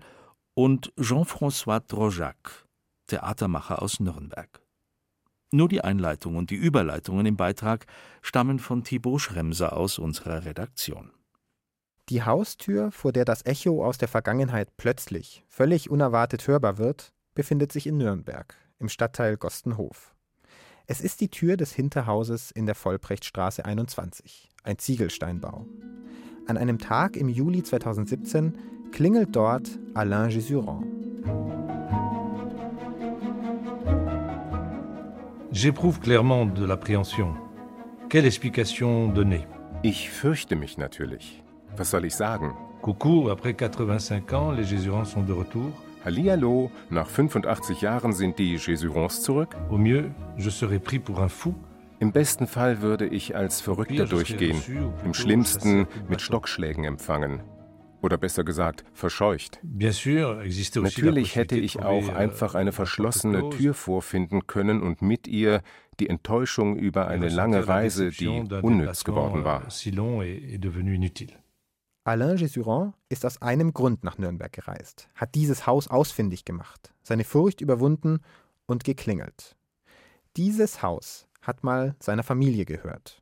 und 0.54 0.94
Jean-François 1.02 1.80
Drojac, 1.80 2.68
Theatermacher 3.08 3.82
aus 3.82 4.00
Nürnberg. 4.00 4.62
Nur 5.52 5.68
die 5.68 5.84
Einleitung 5.84 6.36
und 6.36 6.52
die 6.52 6.58
Überleitungen 6.58 7.26
im 7.26 7.38
Beitrag 7.38 7.88
stammen 8.22 8.60
von 8.60 8.84
Thibaut 8.84 9.22
Schremser 9.22 9.76
aus 9.76 9.98
unserer 9.98 10.46
Redaktion. 10.46 11.10
Die 12.12 12.24
Haustür, 12.24 12.92
vor 12.92 13.14
der 13.14 13.24
das 13.24 13.46
Echo 13.46 13.86
aus 13.86 13.98
der 13.98 14.10
Vergangenheit 14.10 14.76
plötzlich, 14.76 15.46
völlig 15.48 15.90
unerwartet 15.90 16.46
hörbar 16.46 16.78
wird, 16.78 17.14
befindet 17.36 17.72
sich 17.72 17.88
in 17.88 17.96
Nürnberg, 17.96 18.54
im 18.80 18.90
Stadtteil 18.90 19.38
Gostenhof. 19.38 20.14
Es 20.88 21.00
ist 21.00 21.22
die 21.22 21.30
Tür 21.30 21.56
des 21.56 21.72
Hinterhauses 21.72 22.52
in 22.52 22.66
der 22.66 22.76
Vollbrechtstraße 22.76 23.64
21, 23.64 24.50
ein 24.66 24.78
Ziegelsteinbau. 24.78 25.66
An 26.48 26.58
einem 26.58 26.80
Tag 26.80 27.16
im 27.16 27.30
Juli 27.30 27.64
2017 27.64 28.58
klingelt 28.92 29.34
dort 29.34 29.80
Alain 29.94 30.30
Jesurand. 30.30 30.86
J'éprouve 35.54 36.02
clairement 36.02 36.46
de 36.46 36.66
l'appréhension. 36.66 37.38
Quelle 38.10 38.26
explication 38.26 39.14
donner 39.14 39.48
Ich 39.82 40.10
fürchte 40.10 40.58
mich 40.58 40.78
natürlich. 40.78 41.41
Was 41.78 41.90
soll 41.90 42.06
ich 42.06 42.16
sagen? 42.16 42.54
Coucou, 42.82 43.30
après 43.30 43.54
85 43.54 44.34
ans, 44.34 44.52
les 44.52 44.64
Jésurans 44.64 45.06
sont 45.06 45.24
de 45.24 45.34
retour. 45.34 45.72
Hallihallo, 46.04 46.72
nach 46.90 47.08
85 47.08 47.82
Jahren 47.82 48.12
sind 48.14 48.40
die 48.40 48.58
Jésurans 48.58 49.22
zurück. 49.22 49.56
Au 49.70 49.78
mieux, 49.78 50.10
je 50.38 50.50
serai 50.50 50.80
pris 50.80 51.00
pour 51.00 51.20
un 51.20 51.30
fou. 51.30 51.54
Im 52.00 52.12
besten 52.12 52.48
Fall 52.48 52.82
würde 52.82 53.06
ich 53.06 53.36
als 53.36 53.62
Verrückter 53.62 54.08
durchgehen, 54.08 54.60
im 55.06 55.14
schlimmsten 55.14 55.88
mit 56.10 56.22
Stockschlägen 56.22 56.84
empfangen. 56.84 57.44
Oder 58.02 58.18
besser 58.18 58.44
gesagt, 58.44 58.84
verscheucht. 58.94 59.60
Natürlich 59.64 61.36
hätte 61.36 61.58
ich 61.58 61.84
auch 61.84 62.10
euh, 62.10 62.16
einfach 62.16 62.56
eine 62.56 62.72
verschlossene 62.72 63.52
Tür 63.52 63.76
vorfinden 63.76 64.48
können 64.48 64.82
und 64.82 65.04
mit 65.04 65.28
ihr 65.28 65.62
die 66.00 66.10
Enttäuschung 66.10 66.78
über 66.78 67.08
eine 67.08 67.30
lange 67.30 67.68
Reise, 67.68 68.10
die 68.10 68.28
unnütz 68.64 69.04
geworden 69.04 69.44
war. 69.44 69.62
Alain 72.04 72.36
Jesurand 72.36 72.96
ist 73.10 73.28
aus 73.28 73.44
einem 73.44 73.74
Grund 73.74 74.04
nach 74.04 74.18
Nürnberg 74.18 74.52
gereist, 74.52 75.08
hat 75.14 75.36
dieses 75.36 75.68
Haus 75.68 75.88
ausfindig 75.88 76.46
gemacht, 76.46 76.92
seine 77.04 77.24
Furcht 77.24 77.62
überwunden 77.62 78.22
und 78.66 78.84
geklingelt. 78.84 79.56
Dieses 80.36 80.82
Haus 80.82 81.28
hat 81.44 81.64
mal 81.64 81.96
seiner 82.00 82.24
Familie 82.24 82.66
gehört. 82.66 83.22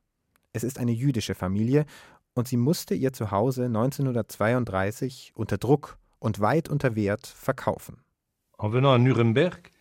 Es 0.54 0.64
ist 0.64 0.80
eine 0.80 0.94
jüdische 0.94 1.36
Familie 1.36 1.86
und 2.36 2.48
sie 2.48 2.56
musste 2.56 2.96
ihr 2.96 3.12
Zuhause 3.12 3.66
1932 3.66 5.34
unter 5.36 5.58
Druck 5.58 5.98
und 6.20 6.40
weit 6.40 6.70
unter 6.70 6.96
Wert 6.96 7.28
verkaufen. 7.28 7.98
En 8.58 8.72
venant 8.72 8.96
à 8.96 8.98
Nuremberg, 8.98 9.72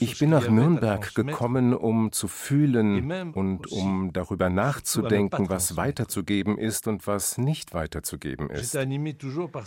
ich 0.00 0.18
bin 0.18 0.30
nach 0.30 0.48
Nürnberg 0.48 1.14
gekommen, 1.14 1.74
um 1.74 2.12
zu 2.12 2.28
fühlen 2.28 3.32
und 3.32 3.66
um 3.72 4.12
darüber 4.12 4.50
nachzudenken, 4.50 5.48
was 5.48 5.76
weiterzugeben 5.76 6.58
ist 6.58 6.86
und 6.86 7.06
was 7.06 7.38
nicht 7.38 7.74
weiterzugeben 7.74 8.50
ist. 8.50 8.74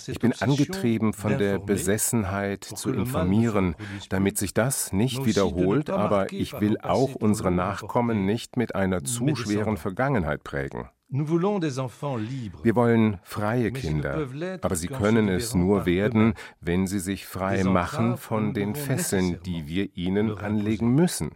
Ich 0.08 0.19
bin 0.19 0.34
angetrieben 0.34 1.13
von 1.13 1.38
der 1.38 1.60
Besessenheit 1.60 2.63
zu 2.63 2.91
informieren, 2.93 3.75
damit 4.10 4.38
sich 4.38 4.54
das 4.54 4.93
nicht 4.93 5.25
wiederholt, 5.25 5.89
aber 5.89 6.32
ich 6.32 6.60
will 6.60 6.78
auch 6.80 7.15
unsere 7.15 7.52
Nachkommen 7.52 8.25
nicht 8.25 8.58
mit 8.58 8.75
einer 8.75 9.04
zu 9.04 9.36
schweren 9.36 9.78
Vergangenheit 9.78 10.43
prägen. 10.43 10.89
Wir 11.12 12.76
wollen 12.76 13.17
freie 13.24 13.72
Kinder, 13.72 14.28
aber 14.62 14.76
sie 14.76 14.88
können 14.88 15.28
es 15.28 15.56
nur 15.56 15.88
werden, 15.88 16.36
wenn 16.62 16.86
sie 16.86 17.00
sich 17.00 17.26
frei 17.26 17.63
machen 17.63 18.17
von 18.17 18.54
den 18.54 18.76
Fesseln, 18.76 19.39
die 19.43 19.67
wir 19.67 19.89
ihnen 19.98 20.38
anlegen 20.38 20.93
müssen. 20.93 21.32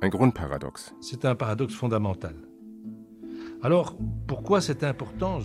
Ein 0.00 0.10
Grundparadox. 0.10 0.94
C'est 1.00 1.24
un 1.24 1.34
paradoxe 1.34 1.76
fondamental. 1.76 2.34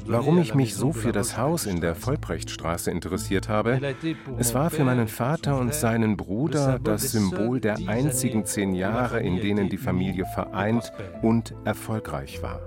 Warum 0.06 0.40
ich 0.40 0.54
mich 0.54 0.76
so 0.76 0.92
für 0.92 1.14
das 1.14 1.38
Haus 1.38 1.66
in 1.66 1.80
der 1.80 1.96
Vollbrechtstraße 1.96 2.92
interessiert 2.92 3.48
habe? 3.48 3.80
Es 4.38 4.54
war 4.54 4.70
für 4.70 4.84
meinen 4.84 5.08
Vater 5.08 5.58
und 5.58 5.74
seinen 5.74 6.18
Bruder 6.18 6.80
das 6.84 7.14
Symbol 7.14 7.62
der 7.62 7.78
einzigen 7.88 8.44
zehn 8.44 8.74
Jahre, 8.74 9.22
in 9.22 9.38
denen 9.40 9.70
die 9.70 9.78
Familie 9.78 10.26
vereint 10.26 10.92
und 11.22 11.56
erfolgreich 11.64 12.44
war. 12.44 12.60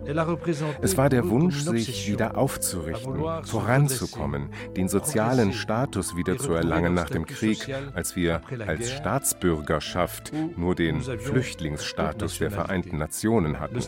Es 0.81 0.97
war 0.97 1.11
der 1.11 1.29
Wunsch, 1.29 1.61
sich 1.61 2.11
wieder 2.11 2.39
aufzurichten, 2.39 3.23
voranzukommen, 3.45 4.49
den 4.75 4.89
sozialen 4.89 5.53
Status 5.53 6.17
wieder 6.17 6.39
zu 6.39 6.55
erlangen 6.55 6.95
nach 6.95 7.11
dem 7.11 7.27
Krieg, 7.27 7.69
als 7.93 8.17
wir 8.17 8.41
als 8.67 8.91
Staatsbürgerschaft 8.91 10.33
nur 10.57 10.75
den 10.75 11.03
Flüchtlingsstatus 11.03 12.39
der 12.39 12.51
Vereinten 12.51 12.97
Nationen 12.97 13.61
hatten. 13.61 13.81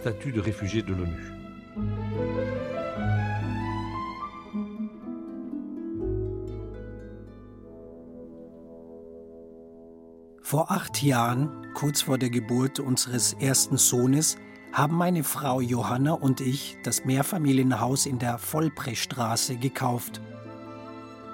Vor 10.40 10.70
acht 10.70 11.02
Jahren, 11.02 11.50
kurz 11.74 12.02
vor 12.02 12.16
der 12.16 12.30
Geburt 12.30 12.78
unseres 12.78 13.32
ersten 13.32 13.76
Sohnes, 13.76 14.36
haben 14.72 14.96
meine 14.96 15.24
Frau 15.24 15.60
Johanna 15.60 16.12
und 16.12 16.40
ich 16.40 16.76
das 16.84 17.04
Mehrfamilienhaus 17.04 18.06
in 18.06 18.20
der 18.20 18.38
Vollbrechtstraße 18.38 19.56
gekauft. 19.56 20.20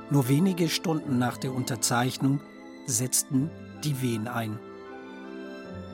Nur 0.08 0.28
wenige 0.28 0.70
Stunden 0.70 1.18
nach 1.18 1.36
der 1.36 1.52
Unterzeichnung 1.52 2.40
setzten 2.86 3.50
die 3.84 4.00
Wehen 4.00 4.26
ein. 4.26 4.58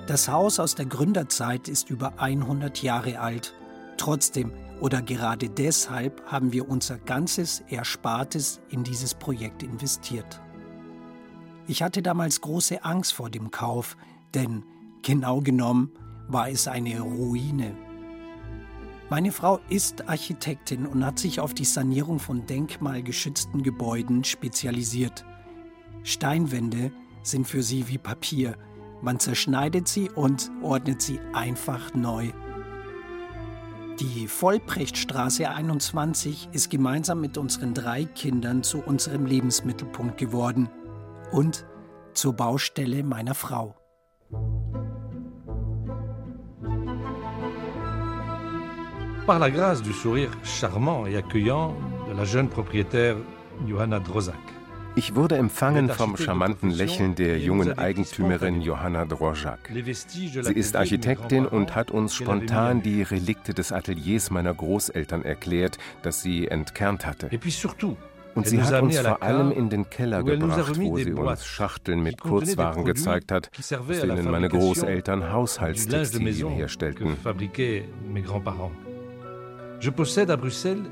Das 0.07 0.29
Haus 0.29 0.61
aus 0.61 0.77
der 0.77 0.87
Gründerzeit 0.87 1.67
ist 1.67 1.91
über 1.91 2.21
100 2.21 2.81
Jahre 2.83 3.19
alt. 3.19 3.55
Trotzdem 3.97 4.53
oder 4.81 5.01
gerade 5.03 5.49
deshalb 5.49 6.23
haben 6.27 6.53
wir 6.53 6.69
unser 6.69 6.99
ganzes 6.99 7.61
Erspartes 7.69 8.61
in 8.69 8.85
dieses 8.85 9.15
Projekt 9.15 9.63
investiert. 9.63 10.41
Ich 11.67 11.83
hatte 11.83 12.03
damals 12.03 12.41
große 12.41 12.85
Angst 12.85 13.15
vor 13.15 13.31
dem 13.31 13.51
Kauf, 13.51 13.97
denn 14.35 14.65
genau 15.03 15.41
genommen 15.41 15.91
war 16.29 16.49
es 16.49 16.69
eine 16.69 17.01
Ruine. 17.01 17.75
Meine 19.09 19.33
Frau 19.33 19.61
ist 19.69 20.09
Architektin 20.09 20.85
und 20.85 21.05
hat 21.07 21.19
sich 21.19 21.41
auf 21.41 21.55
die 21.55 21.65
Sanierung 21.65 22.19
von 22.19 22.45
denkmalgeschützten 22.47 23.63
Gebäuden 23.63 24.25
spezialisiert. 24.25 25.25
Steinwände 26.03 26.93
sind 27.23 27.47
für 27.47 27.63
sie 27.63 27.89
wie 27.89 27.99
Papier. 27.99 28.57
Man 29.03 29.21
zerschneidet 29.21 29.89
sie 29.89 30.11
und 30.11 30.51
ordnet 30.63 31.03
sie 31.03 31.21
einfach 31.33 31.95
neu. 31.95 32.33
Die 34.01 34.29
Vollbrechtstraße 34.29 35.49
21 35.49 36.51
ist 36.53 36.69
gemeinsam 36.69 37.19
mit 37.23 37.39
unseren 37.39 37.73
drei 37.73 38.05
Kindern 38.05 38.63
zu 38.63 38.81
unserem 38.81 39.25
Lebensmittelpunkt 39.25 40.19
geworden 40.19 40.69
und 41.33 41.65
zur 42.13 42.35
Baustelle 42.35 43.03
meiner 43.03 43.35
Frau. 43.35 43.75
Par 49.27 49.39
la 49.39 49.49
grâce 49.49 49.83
du 49.83 49.95
sourire 49.95 50.31
charmant 50.45 51.07
et 51.07 51.17
accueillant 51.17 51.75
de 52.07 52.13
la 52.13 52.25
jeune 52.27 52.51
propriétaire 52.51 53.17
Johanna 53.67 53.99
Drozak. 53.99 54.56
Ich 54.99 55.15
wurde 55.15 55.37
empfangen 55.37 55.91
vom 55.91 56.17
charmanten 56.17 56.71
Lächeln 56.71 57.15
der 57.15 57.39
jungen 57.39 57.79
Eigentümerin 57.79 58.63
Johanna 58.63 59.05
Drozak. 59.05 59.71
Sie 59.71 60.53
ist 60.55 60.75
Architektin 60.75 61.45
und 61.45 61.75
hat 61.75 61.91
uns 61.91 62.15
spontan 62.15 62.81
die 62.83 63.03
Relikte 63.03 63.53
des 63.53 63.73
Ateliers 63.73 64.31
meiner 64.31 64.55
Großeltern 64.55 65.23
erklärt, 65.23 65.77
das 66.01 66.23
sie 66.23 66.49
entkernt 66.49 67.05
hatte. 67.05 67.29
Und 68.35 68.49
sie 68.49 68.63
hat 68.63 68.83
uns 68.83 68.99
vor 68.99 69.23
allem 69.23 69.53
in 69.53 69.69
den 69.69 69.91
Keller 69.91 70.23
gebracht, 70.23 70.79
wo 70.79 70.97
sie 70.97 71.13
uns 71.13 71.45
Schachteln 71.45 72.03
mit 72.03 72.19
Kurzwaren 72.19 72.87
gezeigt 72.87 73.33
hat, 73.33 73.51
aus 73.59 74.01
denen 74.01 74.31
meine 74.31 74.49
Großeltern 74.49 75.31
Haushaltstextilien 75.31 76.49
herstellten. 76.49 77.17
Je 79.79 79.91
possède 79.91 80.31
à 80.31 80.39
Bruxelles 80.39 80.87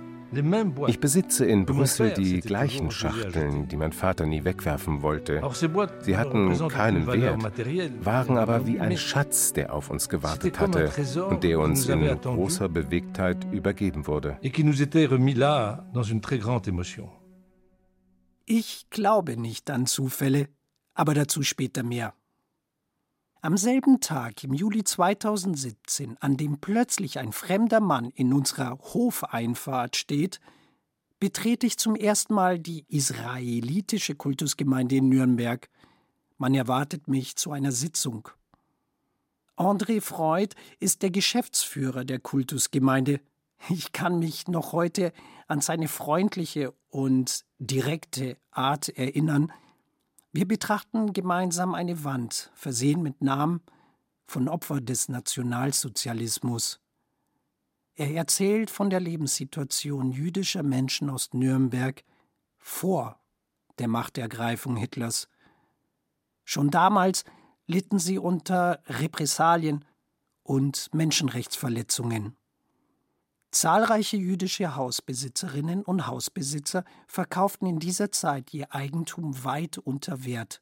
ich 0.86 1.00
besitze 1.00 1.44
in 1.44 1.66
Brüssel 1.66 2.12
die 2.14 2.40
gleichen 2.40 2.90
Schachteln, 2.90 3.68
die 3.68 3.76
mein 3.76 3.92
Vater 3.92 4.26
nie 4.26 4.44
wegwerfen 4.44 5.02
wollte. 5.02 5.42
Sie 6.00 6.16
hatten 6.16 6.68
keinen 6.68 7.06
Wert, 7.06 8.04
waren 8.04 8.38
aber 8.38 8.66
wie 8.66 8.80
ein 8.80 8.96
Schatz, 8.96 9.52
der 9.52 9.72
auf 9.72 9.90
uns 9.90 10.08
gewartet 10.08 10.58
hatte 10.60 10.90
und 11.28 11.44
der 11.44 11.60
uns 11.60 11.88
in 11.88 12.20
großer 12.20 12.68
Bewegtheit 12.68 13.46
übergeben 13.52 14.06
wurde. 14.06 14.38
Ich 18.46 18.90
glaube 18.90 19.36
nicht 19.36 19.70
an 19.70 19.86
Zufälle, 19.86 20.48
aber 20.94 21.14
dazu 21.14 21.42
später 21.42 21.82
mehr. 21.82 22.14
Am 23.44 23.58
selben 23.58 24.00
Tag, 24.00 24.42
im 24.42 24.54
Juli 24.54 24.84
2017, 24.84 26.16
an 26.18 26.38
dem 26.38 26.62
plötzlich 26.62 27.18
ein 27.18 27.30
fremder 27.30 27.80
Mann 27.80 28.08
in 28.14 28.32
unserer 28.32 28.78
Hofeinfahrt 28.78 29.96
steht, 29.96 30.40
betrete 31.20 31.66
ich 31.66 31.76
zum 31.76 31.94
ersten 31.94 32.32
Mal 32.32 32.58
die 32.58 32.86
israelitische 32.88 34.14
Kultusgemeinde 34.14 34.96
in 34.96 35.10
Nürnberg. 35.10 35.68
Man 36.38 36.54
erwartet 36.54 37.06
mich 37.06 37.36
zu 37.36 37.52
einer 37.52 37.70
Sitzung. 37.70 38.30
André 39.58 40.00
Freud 40.00 40.54
ist 40.80 41.02
der 41.02 41.10
Geschäftsführer 41.10 42.06
der 42.06 42.20
Kultusgemeinde. 42.20 43.20
Ich 43.68 43.92
kann 43.92 44.20
mich 44.20 44.48
noch 44.48 44.72
heute 44.72 45.12
an 45.48 45.60
seine 45.60 45.88
freundliche 45.88 46.72
und 46.88 47.44
direkte 47.58 48.38
Art 48.52 48.88
erinnern, 48.88 49.52
wir 50.34 50.48
betrachten 50.48 51.12
gemeinsam 51.12 51.74
eine 51.74 52.02
Wand, 52.02 52.50
versehen 52.54 53.02
mit 53.04 53.22
Namen 53.22 53.60
von 54.26 54.48
Opfern 54.48 54.84
des 54.84 55.08
Nationalsozialismus. 55.08 56.80
Er 57.94 58.10
erzählt 58.10 58.68
von 58.68 58.90
der 58.90 58.98
Lebenssituation 58.98 60.10
jüdischer 60.10 60.64
Menschen 60.64 61.08
aus 61.08 61.32
Nürnberg 61.32 62.02
vor 62.58 63.20
der 63.78 63.86
Machtergreifung 63.86 64.74
Hitlers. 64.74 65.28
Schon 66.42 66.68
damals 66.68 67.24
litten 67.68 68.00
sie 68.00 68.18
unter 68.18 68.82
Repressalien 68.86 69.84
und 70.42 70.92
Menschenrechtsverletzungen. 70.92 72.36
Zahlreiche 73.54 74.16
jüdische 74.16 74.74
Hausbesitzerinnen 74.74 75.84
und 75.84 76.08
Hausbesitzer 76.08 76.84
verkauften 77.06 77.66
in 77.66 77.78
dieser 77.78 78.10
Zeit 78.10 78.52
ihr 78.52 78.74
Eigentum 78.74 79.44
weit 79.44 79.78
unter 79.78 80.24
Wert 80.24 80.60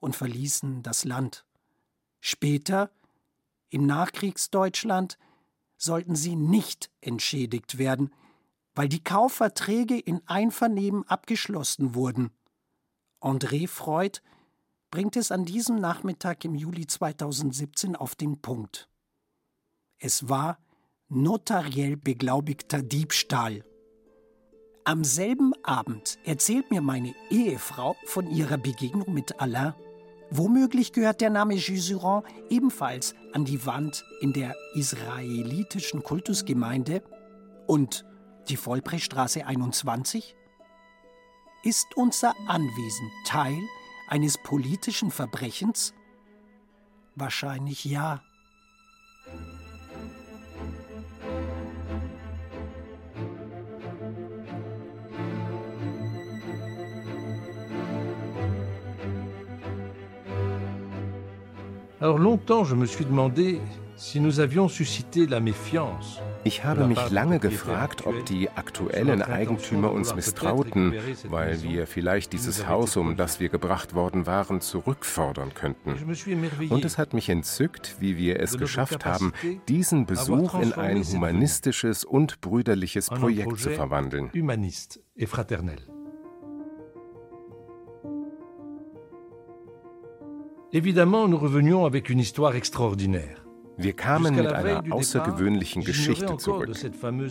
und 0.00 0.16
verließen 0.16 0.82
das 0.82 1.04
Land. 1.04 1.44
Später, 2.20 2.90
im 3.68 3.84
Nachkriegsdeutschland, 3.84 5.18
sollten 5.76 6.16
sie 6.16 6.34
nicht 6.34 6.90
entschädigt 7.02 7.76
werden, 7.76 8.10
weil 8.74 8.88
die 8.88 9.04
Kaufverträge 9.04 9.98
in 9.98 10.26
Einvernehmen 10.26 11.06
abgeschlossen 11.06 11.94
wurden. 11.94 12.30
André 13.20 13.68
Freud 13.68 14.20
bringt 14.90 15.16
es 15.16 15.32
an 15.32 15.44
diesem 15.44 15.76
Nachmittag 15.76 16.46
im 16.46 16.54
Juli 16.54 16.86
2017 16.86 17.94
auf 17.94 18.14
den 18.14 18.40
Punkt. 18.40 18.88
Es 19.98 20.30
war 20.30 20.58
notariell 21.14 21.96
beglaubigter 21.96 22.82
Diebstahl. 22.82 23.64
Am 24.84 25.04
selben 25.04 25.52
Abend 25.62 26.18
erzählt 26.24 26.70
mir 26.70 26.82
meine 26.82 27.14
Ehefrau 27.30 27.94
von 28.06 28.28
ihrer 28.30 28.58
Begegnung 28.58 29.12
mit 29.12 29.40
Alain, 29.40 29.74
Womöglich 30.34 30.94
gehört 30.94 31.20
der 31.20 31.28
Name 31.28 31.56
Jusuran 31.56 32.22
ebenfalls 32.48 33.14
an 33.34 33.44
die 33.44 33.66
Wand 33.66 34.06
in 34.22 34.32
der 34.32 34.56
israelitischen 34.72 36.02
Kultusgemeinde 36.02 37.02
und 37.66 38.06
die 38.48 38.56
Vollbrechtstraße 38.56 39.46
21? 39.46 40.34
Ist 41.64 41.86
unser 41.96 42.34
Anwesen 42.48 43.10
Teil 43.26 43.60
eines 44.08 44.38
politischen 44.38 45.10
Verbrechens? 45.10 45.92
Wahrscheinlich 47.14 47.84
ja. 47.84 48.22
Alors 62.02 62.18
longtemps, 62.18 62.64
je 62.64 62.74
me 62.74 62.84
suis 62.84 63.04
demandé 63.04 63.60
si 63.94 64.18
nous 64.18 64.40
avions 64.40 64.66
suscité 64.66 65.24
la 65.28 65.38
méfiance. 65.38 66.20
Ich 66.42 66.64
habe 66.64 66.88
mich 66.88 66.98
lange 67.12 67.38
gefragt, 67.38 68.04
ob 68.04 68.26
die 68.26 68.50
aktuellen 68.50 69.22
Eigentümer 69.22 69.92
uns 69.92 70.12
misstrauten, 70.12 70.94
weil 71.28 71.62
wir 71.62 71.86
vielleicht 71.86 72.32
dieses 72.32 72.66
Haus, 72.66 72.96
um 72.96 73.16
das 73.16 73.38
wir 73.38 73.50
gebracht 73.50 73.94
worden 73.94 74.26
waren, 74.26 74.60
zurückfordern 74.60 75.54
könnten. 75.54 75.94
Und 76.70 76.84
es 76.84 76.98
hat 76.98 77.14
mich 77.14 77.28
entzückt, 77.28 77.94
wie 78.00 78.16
wir 78.16 78.40
es 78.40 78.58
geschafft 78.58 79.04
haben, 79.04 79.32
diesen 79.68 80.04
Besuch 80.04 80.54
in 80.54 80.72
ein 80.72 81.04
humanistisches 81.04 82.04
und 82.04 82.40
brüderliches 82.40 83.10
Projekt 83.10 83.60
zu 83.60 83.70
verwandeln. 83.70 84.28
Évidemment, 90.74 91.28
nous 91.28 91.36
revenions 91.36 91.84
avec 91.84 92.08
une 92.08 92.18
histoire 92.18 92.56
extraordinaire. 92.56 93.41
Wir 93.82 93.94
kamen 93.94 94.36
mit 94.36 94.46
einer 94.46 94.84
außergewöhnlichen 94.90 95.82
Geschichte 95.82 96.36
zurück. 96.36 96.70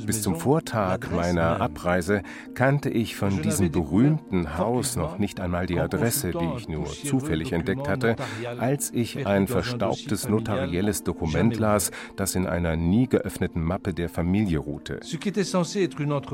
Bis 0.05 0.21
zum 0.21 0.35
Vortag 0.35 1.09
meiner 1.11 1.61
Abreise 1.61 2.23
kannte 2.55 2.89
ich 2.89 3.15
von 3.15 3.41
diesem 3.41 3.71
berühmten 3.71 4.57
Haus 4.57 4.97
noch 4.97 5.17
nicht 5.17 5.39
einmal 5.39 5.65
die 5.65 5.79
Adresse, 5.79 6.31
die 6.31 6.57
ich 6.57 6.67
nur 6.67 6.87
zufällig 6.87 7.53
entdeckt 7.53 7.87
hatte, 7.87 8.17
als 8.57 8.91
ich 8.91 9.25
ein 9.25 9.47
verstaubtes 9.47 10.27
notarielles 10.27 11.03
Dokument 11.03 11.57
las, 11.57 11.91
das 12.17 12.35
in 12.35 12.47
einer 12.47 12.75
nie 12.75 13.07
geöffneten 13.07 13.63
Mappe 13.63 13.93
der 13.93 14.09
Familie 14.09 14.59
ruhte. 14.59 14.99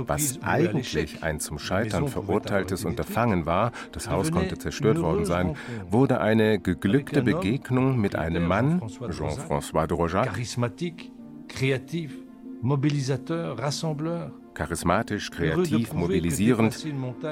Was 0.08 0.40
eigentlich 0.42 1.24
ein 1.24 1.40
zum 1.40 1.60
Scheitern 1.60 2.08
verurteiltes 2.08 2.86
Unterfangen 2.86 3.46
war, 3.46 3.72
das 3.92 4.10
Haus 4.10 4.32
konnte 4.32 4.58
zerstört 4.58 5.00
worden 5.00 5.26
sein, 5.26 5.56
wurde 5.92 6.22
eine 6.22 6.60
geglückte 6.60 7.22
Begegnung 7.22 8.00
mit 8.00 8.16
einem 8.16 8.48
Mann, 8.48 8.82
Jean-François 9.12 9.86
de 9.86 10.07
Charismatique, 10.08 11.12
kreativ, 11.48 12.18
mobilisateur, 12.62 13.58
rassembleur. 13.60 14.32
Charismatisch, 14.54 15.30
kreativ, 15.30 15.94
mobilisierend. 15.94 16.84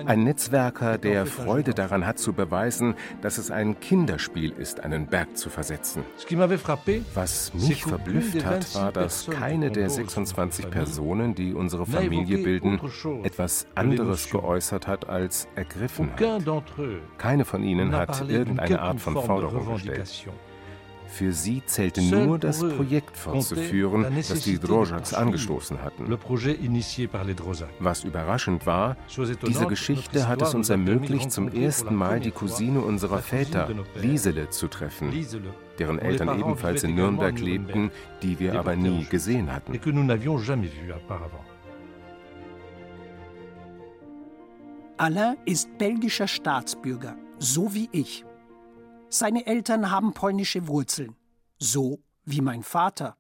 Ein 0.05 0.25
Netzwerker, 0.25 0.99
der 0.99 1.25
Freude 1.25 1.73
daran 1.73 2.05
hat 2.05 2.19
zu 2.19 2.33
beweisen, 2.33 2.93
dass 3.21 3.39
es 3.39 3.49
ein 3.49 3.79
Kinderspiel 3.79 4.51
ist, 4.51 4.81
einen 4.81 5.07
Berg 5.07 5.35
zu 5.35 5.49
versetzen. 5.49 6.03
Was 7.15 7.51
mich 7.55 7.83
verblüfft 7.83 8.45
hat, 8.45 8.75
war, 8.75 8.91
dass 8.91 9.25
keine 9.27 9.71
der 9.71 9.89
26 9.89 10.69
Personen, 10.69 11.33
die 11.33 11.55
unsere 11.55 11.87
Familie 11.87 12.43
bilden, 12.43 12.79
etwas 13.23 13.65
anderes 13.73 14.29
geäußert 14.29 14.85
hat 14.85 15.09
als 15.09 15.47
ergriffen 15.55 16.11
hat. 16.11 16.45
Keine 17.17 17.43
von 17.43 17.63
ihnen 17.63 17.95
hat 17.95 18.29
irgendeine 18.29 18.79
Art 18.79 19.01
von 19.01 19.15
Forderung 19.15 19.73
gestellt. 19.73 20.27
Für 21.15 21.31
sie 21.31 21.63
zählte 21.65 22.01
nur, 22.01 22.37
das 22.37 22.59
Projekt 22.59 23.15
fortzuführen, 23.15 24.05
das 24.13 24.41
die 24.41 24.59
Drozhaks 24.59 25.13
angestoßen 25.13 25.81
hatten. 25.81 26.11
Was 27.79 28.03
überraschend 28.03 28.65
war, 28.65 28.97
diese 29.47 29.65
Geschichte 29.67 30.27
hat 30.27 30.41
es 30.41 30.53
uns 30.53 30.69
ermöglicht, 30.69 31.31
zum 31.31 31.47
ersten 31.47 31.95
Mal 31.95 32.19
die 32.19 32.31
Cousine 32.31 32.81
unserer 32.81 33.19
Väter, 33.19 33.69
Liesele, 33.95 34.49
zu 34.49 34.67
treffen, 34.67 35.13
deren 35.79 35.99
Eltern 35.99 36.37
ebenfalls 36.37 36.83
in 36.83 36.95
Nürnberg 36.95 37.39
lebten, 37.39 37.91
die 38.21 38.37
wir 38.37 38.59
aber 38.59 38.75
nie 38.75 39.05
gesehen 39.05 39.53
hatten. 39.53 39.79
Alain 44.97 45.37
ist 45.45 45.77
belgischer 45.77 46.27
Staatsbürger, 46.27 47.15
so 47.39 47.73
wie 47.73 47.87
ich. 47.93 48.25
Seine 49.17 49.45
Eltern 49.45 49.91
haben 49.91 50.13
polnische 50.13 50.67
Wurzeln, 50.67 51.15
so 51.57 52.03
wie 52.25 52.41
mein 52.41 52.63
Vater. 52.63 53.15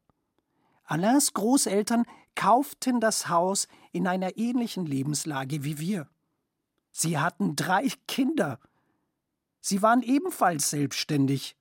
Alains 0.83 1.33
Großeltern 1.33 2.03
kauften 2.35 2.99
das 2.99 3.29
Haus 3.29 3.69
in 3.93 4.05
einer 4.05 4.35
ähnlichen 4.35 4.85
Lebenslage 4.85 5.63
wie 5.63 5.79
wir. 5.79 6.09
Sie 6.91 7.17
hatten 7.17 7.55
drei 7.55 7.87
Kinder. 8.09 8.59
Sie 9.61 9.81
waren 9.81 10.01
ebenfalls 10.01 10.69
selbstständig. 10.69 11.55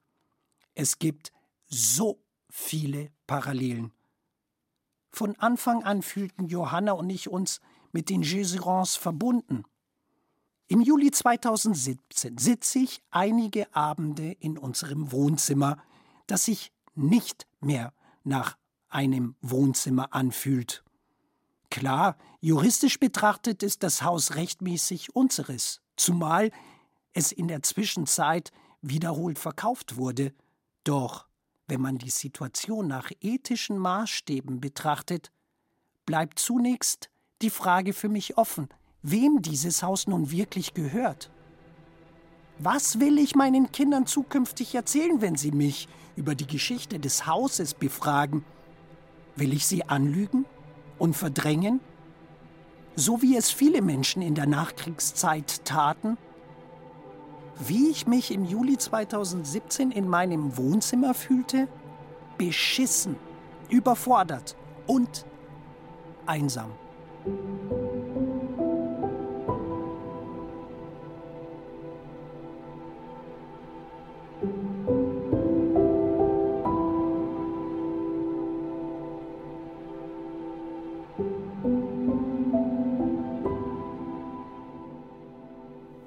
Es 0.75 0.99
gibt 0.99 1.31
so 1.69 2.21
viele 2.51 3.13
Parallelen. 3.29 3.93
Von 5.11 5.37
Anfang 5.37 5.85
an 5.85 6.03
fühlten 6.03 6.49
Johanna 6.49 6.91
und 6.91 7.09
ich 7.09 7.29
uns 7.29 7.61
mit 7.93 8.11
den 8.11 8.25
Gézerans 8.25 8.99
verbunden. 8.99 9.63
Im 10.67 10.81
Juli 10.81 11.11
2017 11.11 12.39
sitze 12.39 12.79
ich 12.79 13.03
einige 13.11 13.75
Abende 13.75 14.33
in 14.41 14.57
unserem 14.57 15.13
Wohnzimmer, 15.13 15.77
das 16.27 16.47
sich 16.47 16.73
nicht 16.95 17.47
mehr 17.61 17.93
nach 18.23 18.57
einem 18.89 19.37
Wohnzimmer 19.43 20.15
anfühlt. 20.15 20.83
Klar, 21.71 22.17
juristisch 22.41 22.99
betrachtet 22.99 23.63
ist 23.63 23.83
das 23.83 24.03
Haus 24.03 24.37
rechtmäßig 24.37 25.15
unseres, 25.15 25.83
zumal 25.97 26.51
es 27.13 27.31
in 27.31 27.49
der 27.49 27.63
Zwischenzeit 27.63 28.51
wiederholt 28.81 29.39
verkauft 29.39 29.97
wurde. 29.97 30.33
Doch 30.85 31.27
wenn 31.67 31.81
man 31.81 31.99
die 31.99 32.11
Situation 32.11 32.87
nach 32.87 33.11
ethischen 33.21 33.77
Maßstäben 33.77 34.61
betrachtet, 34.61 35.31
bleibt 36.07 36.39
zunächst 36.39 37.11
die 37.43 37.51
Frage 37.51 37.93
für 37.93 38.09
mich 38.09 38.39
offen, 38.39 38.69
wem 39.05 39.43
dieses 39.43 39.83
Haus 39.83 40.09
nun 40.09 40.33
wirklich 40.33 40.75
gehört. 40.75 41.31
Was 42.59 42.99
will 42.99 43.19
ich 43.19 43.37
meinen 43.37 43.71
Kindern 43.71 44.07
zukünftig 44.07 44.75
erzählen, 44.75 45.21
wenn 45.21 45.37
sie 45.37 45.53
mich 45.53 45.89
über 46.17 46.35
die 46.35 46.47
Geschichte 46.47 46.99
des 46.99 47.27
Hauses 47.27 47.75
befragen? 47.75 48.45
Will 49.37 49.53
ich 49.53 49.67
sie 49.67 49.85
anlügen 49.85 50.47
und 50.99 51.15
verdrängen? 51.15 51.81
So 52.97 53.21
wie 53.23 53.37
es 53.37 53.51
viele 53.51 53.83
Menschen 53.83 54.23
in 54.23 54.35
der 54.35 54.47
Nachkriegszeit 54.47 55.65
taten? 55.65 56.17
Wie 57.59 57.91
ich 57.91 58.07
mich 58.07 58.33
im 58.33 58.45
Juli 58.45 58.79
2017 58.79 59.91
in 59.91 60.09
meinem 60.09 60.57
Wohnzimmer 60.57 61.13
fühlte? 61.13 61.69
Beschissen, 62.39 63.17
überfordert 63.69 64.57
und 64.87 65.27
einsam. 66.27 66.71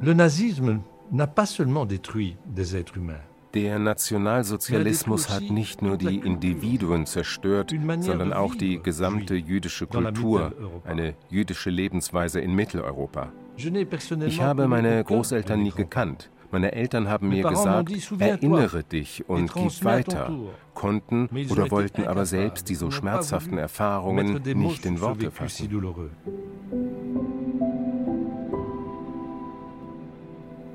Le 0.07 0.13
nazisme 0.13 0.79
n'a 1.11 1.27
pas 1.27 1.45
seulement 1.45 1.85
détruit 1.85 2.37
des 2.45 2.77
êtres 2.77 2.95
humains. 2.95 3.19
Der 3.53 3.77
Nationalsozialismus 3.77 5.29
hat 5.29 5.41
nicht 5.41 5.81
nur 5.81 5.97
die 5.97 6.15
Individuen 6.15 7.05
zerstört, 7.05 7.73
sondern 7.99 8.31
auch 8.31 8.55
die 8.55 8.81
gesamte 8.81 9.35
jüdische 9.35 9.85
Kultur, 9.85 10.53
eine 10.85 11.15
jüdische 11.29 11.69
Lebensweise 11.69 12.39
in 12.39 12.55
Mitteleuropa. 12.55 13.33
Ich 13.57 14.41
habe 14.41 14.69
meine 14.69 15.03
Großeltern 15.03 15.61
nie 15.61 15.71
gekannt. 15.71 16.29
Meine 16.51 16.71
Eltern 16.71 17.09
haben 17.09 17.27
mir 17.27 17.43
gesagt, 17.43 17.91
erinnere 18.19 18.85
dich 18.85 19.27
und 19.27 19.53
gib 19.53 19.83
weiter, 19.83 20.33
konnten 20.73 21.27
oder 21.49 21.69
wollten 21.69 22.07
aber 22.07 22.25
selbst 22.25 22.69
die 22.69 22.75
so 22.75 22.91
schmerzhaften 22.91 23.57
Erfahrungen 23.57 24.41
nicht 24.55 24.85
in 24.85 25.01
Worte 25.01 25.31
fassen. 25.31 25.67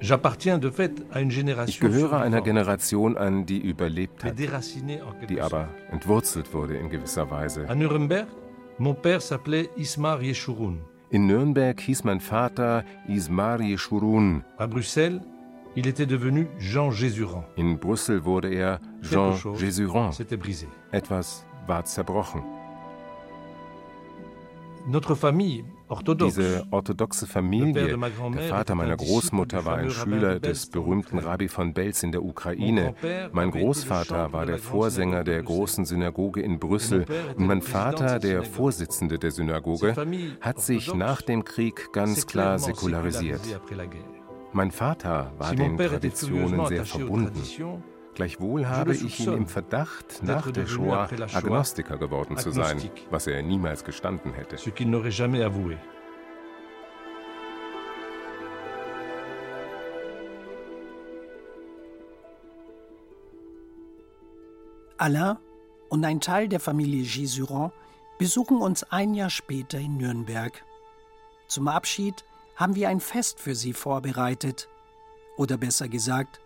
Ich 0.03 1.79
gehöre 1.81 2.21
einer 2.21 2.41
Generation 2.41 3.17
an, 3.17 3.47
die 3.47 3.61
überlebt 3.61 4.25
hat, 4.25 4.35
die 4.37 5.41
aber 5.41 5.69
entwurzelt 5.93 6.53
wurde 6.53 6.77
in 6.77 6.91
gewisser 6.91 7.31
Weise. 7.31 7.67
In 11.11 11.27
Nürnberg 11.27 11.81
hieß 11.81 12.05
mein 12.05 12.21
Vater 12.21 12.85
Ismar 13.07 13.61
Yeshurun. 13.61 14.45
In 17.57 17.79
Brüssel 17.79 18.25
wurde 18.25 18.49
er 18.49 18.81
Jean 19.03 19.35
Jésurand. 19.57 20.19
Etwas 20.91 21.47
war 21.67 21.85
zerbrochen. 21.85 22.43
Notre 24.89 25.15
famille 25.15 25.65
diese 26.01 26.65
orthodoxe 26.71 27.27
Familie, 27.27 27.99
der 27.99 28.43
Vater 28.49 28.75
meiner 28.75 28.97
Großmutter 28.97 29.65
war 29.65 29.77
ein 29.77 29.91
Schüler 29.91 30.41
des 30.41 30.67
berühmten 30.67 31.19
Rabbi 31.19 31.49
von 31.49 31.75
Belz 31.75 32.03
in 32.03 32.13
der 32.13 32.23
Ukraine. 32.23 32.95
Mein 33.33 33.51
Großvater 33.51 34.33
war 34.33 34.47
der 34.47 34.59
Vorsänger 34.59 35.25
der 35.25 35.43
großen 35.43 35.85
Synagoge 35.85 36.41
in 36.41 36.59
Brüssel 36.59 37.05
und 37.37 37.47
mein 37.47 37.63
Vater, 37.63 38.19
der 38.19 38.43
Vorsitzende 38.43 39.19
der 39.19 39.31
Synagoge, 39.31 39.95
hat 40.41 40.61
sich 40.61 40.95
nach 40.95 41.23
dem 41.23 41.45
Krieg 41.45 41.93
ganz 41.93 42.27
klar 42.27 42.59
säkularisiert. 42.59 43.41
Mein 44.53 44.71
Vater 44.71 45.33
war 45.39 45.55
den 45.55 45.79
Traditionen 45.79 46.67
sehr 46.67 46.85
verbunden. 46.85 47.43
Gleichwohl 48.15 48.67
habe 48.67 48.95
ich 48.95 49.21
ihn 49.21 49.33
im 49.33 49.47
Verdacht, 49.47 50.23
nach 50.23 50.51
der 50.51 50.67
Shoah 50.67 51.09
Agnostiker 51.33 51.97
geworden 51.97 52.37
zu 52.37 52.51
sein, 52.51 52.91
was 53.11 53.27
er 53.27 53.43
niemals 53.43 53.85
gestanden 53.85 54.35
hätte. 54.35 54.57
Alain 64.99 65.37
und 65.89 66.05
ein 66.05 66.21
Teil 66.21 66.49
der 66.49 66.61
Familie 66.61 67.03
Gisuran 67.03 67.73
besuchen 68.19 68.59
uns 68.59 68.85
ein 68.85 69.15
Jahr 69.15 69.31
später 69.31 69.79
in 69.79 69.97
Nürnberg. 69.97 70.65
Zum 71.49 71.67
Abschied 71.67 72.25
haben 72.57 72.75
wir 72.75 72.91
ein 72.91 73.01
Fest 73.01 73.41
für 73.41 73.55
sie 73.55 73.73
vorbereitet. 73.73 74.69
Oder 75.37 75.57
besser 75.57 75.89
gesagt, 75.89 76.42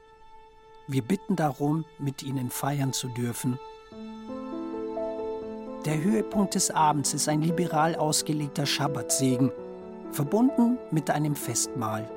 wir 0.89 1.03
bitten 1.03 1.37
darum, 1.37 1.84
mit 1.99 2.22
ihnen 2.22 2.51
feiern 2.51 2.93
zu 2.93 3.09
dürfen. 3.09 3.59
Der 5.84 6.03
Höhepunkt 6.03 6.55
des 6.55 6.70
Abends 6.70 7.14
ist 7.14 7.28
ein 7.28 7.43
liberal 7.43 7.95
ausgelegter 7.95 8.66
Schabbatsegen, 8.66 9.53
verbunden 10.11 10.78
mit 10.91 11.11
einem 11.11 11.37
Festmahl. 11.37 12.11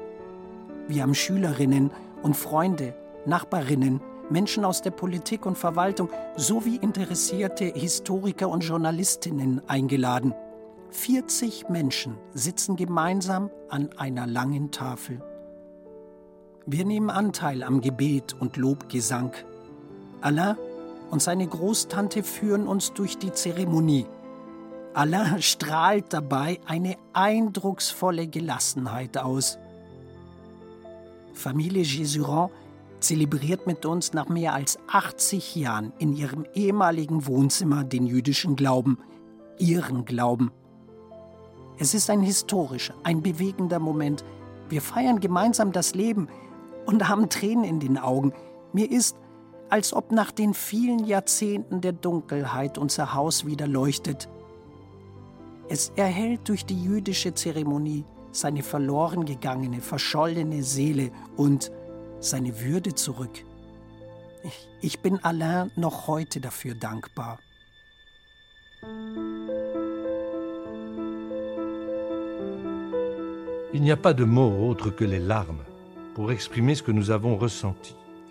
Wir 0.88 1.04
haben 1.04 1.14
Schülerinnen 1.14 1.92
und 2.24 2.36
Freunde, 2.36 2.96
Nachbarinnen, 3.26 4.02
Menschen 4.32 4.66
aus 4.66 4.82
der 4.82 4.92
Politik 4.92 5.46
und 5.46 5.58
Verwaltung 5.58 6.10
sowie 6.36 6.78
interessierte 6.78 7.66
Historiker 7.66 8.50
und 8.50 8.62
Journalistinnen 8.62 9.62
eingeladen. 9.68 10.34
40 10.92 11.70
Menschen 11.70 12.18
sitzen 12.34 12.76
gemeinsam 12.76 13.52
an 13.70 13.90
einer 13.98 14.26
langen 14.26 14.72
Tafel. 14.72 15.22
Wir 16.66 16.86
nehmen 16.86 17.10
Anteil 17.10 17.64
am 17.64 17.82
Gebet 17.82 18.36
und 18.39 18.57
Lobgesang. 18.57 19.34
Alain 20.22 20.55
und 21.10 21.22
seine 21.22 21.47
Großtante 21.47 22.24
führen 22.24 22.68
uns 22.68 22.93
durch 22.93 23.18
die 23.18 23.32
Zeremonie. 23.32 24.05
Alain 24.93 25.41
strahlt 25.41 26.14
dabei 26.14 26.60
eine 26.66 26.97
eindrucksvolle 27.14 28.28
Gelassenheit 28.28 29.18
aus. 29.18 29.57
Familie 31.34 31.84
Jésurand 31.84 32.51
zelebriert 32.99 33.66
mit 33.66 33.86
uns 33.86 34.14
nach 34.14 34.28
mehr 34.28 34.53
als 34.53 34.78
80 34.88 35.55
Jahren 35.55 35.93
in 35.99 36.16
ihrem 36.16 36.45
ehemaligen 36.53 37.26
Wohnzimmer 37.26 37.84
den 37.84 38.05
jüdischen 38.05 38.55
Glauben, 38.55 38.99
ihren 39.57 40.05
Glauben. 40.05 40.51
Es 41.78 41.93
ist 41.93 42.10
ein 42.10 42.22
historischer, 42.22 42.93
ein 43.03 43.22
bewegender 43.22 43.80
Moment. 43.80 44.26
Wir 44.68 44.82
feiern 44.82 45.22
gemeinsam 45.22 45.72
das 45.72 45.95
Leben, 45.95 46.28
und 46.90 47.08
haben 47.08 47.30
Tränen 47.30 47.66
in 47.66 47.80
den 47.80 48.00
Augen. 48.00 48.34
Mir 48.74 48.90
ist, 48.90 49.16
als 49.70 49.94
ob 49.94 50.12
nach 50.12 50.32
den 50.32 50.56
vielen 50.56 51.06
Jahrzehnten 51.06 51.82
der 51.82 51.92
Dunkelheit 51.92 52.80
unser 52.80 53.14
Haus 53.14 53.46
wieder 53.46 53.68
leuchtet. 53.68 54.28
Es 55.70 55.92
erhält 55.96 56.50
durch 56.50 56.66
die 56.66 56.84
jüdische 56.84 57.36
Zeremonie 57.36 58.06
seine 58.32 58.64
verloren 58.64 59.26
gegangene, 59.26 59.82
verschollene 59.82 60.64
Seele 60.64 61.12
und 61.38 61.72
seine 62.20 62.60
Würde 62.60 62.96
zurück. 62.96 63.46
Ich, 64.44 64.68
ich 64.82 65.00
bin 65.02 65.24
Alain 65.24 65.72
noch 65.76 66.08
heute 66.08 66.42
dafür 66.42 66.74
dankbar. 66.74 67.38
Il 73.72 73.82
n'y 73.84 73.92
a 73.92 73.96
pas 73.96 74.16
de 74.16 74.26
mots 74.26 74.72
autres 74.72 74.96
que 74.96 75.06
les 75.06 75.20
larmes 75.20 75.69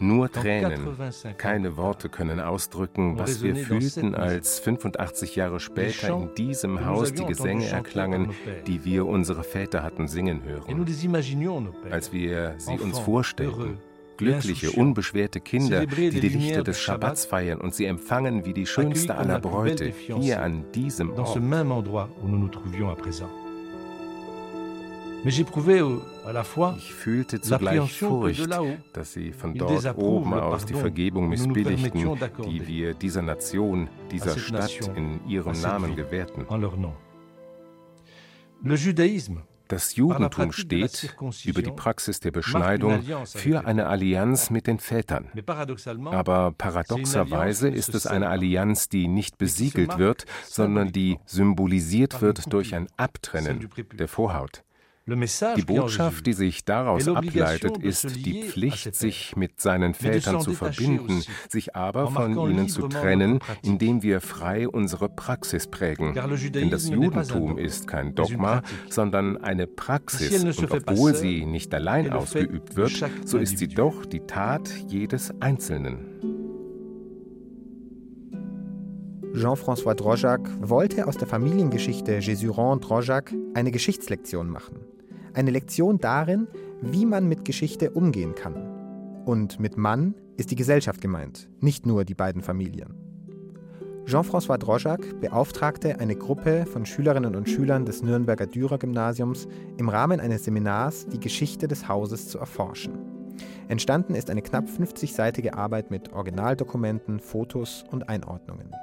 Nur 0.01 0.30
Tränen, 0.30 0.97
keine 1.39 1.76
Worte 1.76 2.09
können 2.09 2.39
ausdrücken, 2.39 3.18
was 3.18 3.43
wir 3.43 3.57
fühlten, 3.57 4.14
als 4.14 4.61
85 4.61 5.34
Jahre 5.34 5.59
später 5.59 6.09
in 6.16 6.34
diesem 6.36 6.84
Haus 6.86 7.12
die 7.12 7.24
Gesänge 7.24 7.66
erklangen, 7.66 8.32
die 8.68 8.84
wir 8.84 9.07
unsere 9.07 9.43
Väter 9.43 9.82
hatten 9.82 10.07
singen 10.07 10.45
hören. 10.45 10.68
Als 11.91 12.12
wir 12.12 12.55
sie 12.59 12.78
uns 12.78 12.99
vorstellten, 13.01 13.78
glückliche, 14.16 14.70
unbeschwerte 14.72 15.41
Kinder, 15.41 15.84
die 15.86 16.11
die 16.11 16.28
Lichter 16.28 16.62
des 16.62 16.78
Schabbats 16.80 17.24
feiern 17.26 17.61
und 17.61 17.74
sie 17.74 17.86
empfangen 17.86 18.45
wie 18.45 18.53
die 18.53 18.66
schönste 18.66 19.16
aller 19.16 19.41
Bräute, 19.41 19.86
hier 20.20 20.43
an 20.43 20.64
diesem 20.74 21.11
Ort. 21.11 21.36
Ich 25.24 26.94
fühlte 26.94 27.40
zugleich 27.40 27.92
Furcht, 27.98 28.48
dass 28.92 29.12
sie 29.12 29.32
von 29.32 29.54
dort 29.54 29.96
oben 29.96 30.32
aus 30.34 30.64
die 30.64 30.74
Vergebung 30.74 31.28
missbilligten, 31.28 32.18
die 32.44 32.66
wir 32.66 32.94
dieser 32.94 33.22
Nation, 33.22 33.88
dieser 34.10 34.38
Stadt 34.38 34.88
in 34.94 35.26
ihrem 35.28 35.60
Namen 35.60 35.96
gewährten. 35.96 36.46
Das 39.68 39.96
Judentum 39.96 40.52
steht 40.52 41.14
über 41.44 41.62
die 41.62 41.70
Praxis 41.70 42.20
der 42.20 42.30
Beschneidung 42.30 43.02
für 43.26 43.66
eine 43.66 43.86
Allianz 43.86 44.48
mit 44.48 44.66
den 44.66 44.78
Vätern. 44.78 45.30
Aber 46.06 46.52
paradoxerweise 46.52 47.68
ist 47.68 47.94
es 47.94 48.06
eine 48.06 48.30
Allianz, 48.30 48.88
die 48.88 49.08
nicht 49.08 49.36
besiegelt 49.36 49.98
wird, 49.98 50.24
sondern 50.46 50.90
die 50.90 51.18
symbolisiert 51.26 52.22
wird 52.22 52.50
durch 52.52 52.74
ein 52.74 52.86
Abtrennen 52.96 53.68
der 53.98 54.08
Vorhaut. 54.08 54.64
Die 55.09 55.62
Botschaft, 55.62 56.26
die 56.26 56.34
sich 56.34 56.64
daraus 56.64 57.09
ableitet, 57.09 57.78
ist 57.78 58.26
die 58.26 58.42
Pflicht, 58.42 58.94
sich 58.94 59.36
mit 59.36 59.61
seinen 59.61 59.94
Vätern 59.94 60.40
zu 60.40 60.52
verbinden, 60.52 61.22
sich 61.48 61.74
aber 61.74 62.11
von 62.11 62.32
ihnen 62.50 62.68
zu 62.68 62.88
trennen, 62.88 63.38
indem 63.62 64.02
wir 64.02 64.20
frei 64.20 64.68
unsere 64.68 65.09
Praxis 65.09 65.66
prägen. 65.66 66.14
Denn 66.52 66.70
das 66.70 66.88
Judentum 66.88 67.56
ist 67.56 67.86
kein 67.86 68.14
Dogma, 68.14 68.62
sondern 68.90 69.38
eine 69.38 69.66
Praxis, 69.66 70.44
und 70.59 70.70
obwohl 70.70 71.14
sie 71.14 71.46
nicht 71.46 71.74
allein 71.74 72.12
ausgeübt 72.12 72.76
wird, 72.76 73.04
so 73.24 73.38
ist 73.38 73.59
sie 73.59 73.68
doch 73.68 74.04
die 74.04 74.20
Tat 74.20 74.68
jedes 74.88 75.32
Einzelnen. 75.40 76.18
Jean-François 79.34 79.94
Drojac 79.94 80.40
wollte 80.61 81.06
aus 81.06 81.16
der 81.16 81.28
Familiengeschichte 81.28 82.18
Jésurand-Drojac 82.18 83.32
eine 83.54 83.70
Geschichtslektion 83.70 84.50
machen. 84.50 84.80
Eine 85.39 85.53
Lektion 85.53 85.99
darin, 85.99 86.49
wie 86.82 87.07
man 87.07 87.28
mit 87.28 87.45
Geschichte 87.45 87.93
umgehen 87.93 88.34
kann. 88.34 88.57
Und 89.24 89.61
mit 89.61 89.76
Mann 89.76 90.16
ist 90.36 90.51
die 90.51 90.57
Gesellschaft 90.57 91.01
gemeint, 91.01 91.49
nicht 91.61 91.86
nur 91.86 92.05
die 92.05 92.16
beiden 92.16 92.43
Familien. 92.43 92.93
Jean-François 94.05 94.59
Drojac 94.59 95.20
beauftragte 95.20 96.01
eine 96.01 96.16
Gruppe 96.16 96.66
von 96.66 96.84
Schülerinnen 96.84 97.36
und 97.36 97.49
Schülern 97.49 97.86
des 97.86 98.03
Nürnberger 98.03 98.49
Dürer-Gymnasiums 98.49 99.47
im 99.76 99.89
Rahmen 99.89 100.18
eines 100.18 100.43
Seminars 100.43 101.07
die 101.07 101.20
Geschichte 101.20 101.68
des 101.68 101.86
Hauses 101.86 102.26
zu 102.26 102.41
erforschen. 102.41 102.99
Entstanden 103.68 104.16
ist 104.16 104.30
eine 104.30 104.43
knapp 104.43 104.64
50-seitige 104.64 105.55
Arbeit 105.55 105.93
mit 105.93 106.12
Originaldokumenten, 106.12 107.20
Fotos 107.20 107.84
und 107.93 108.09
Einordnungen. 108.09 108.74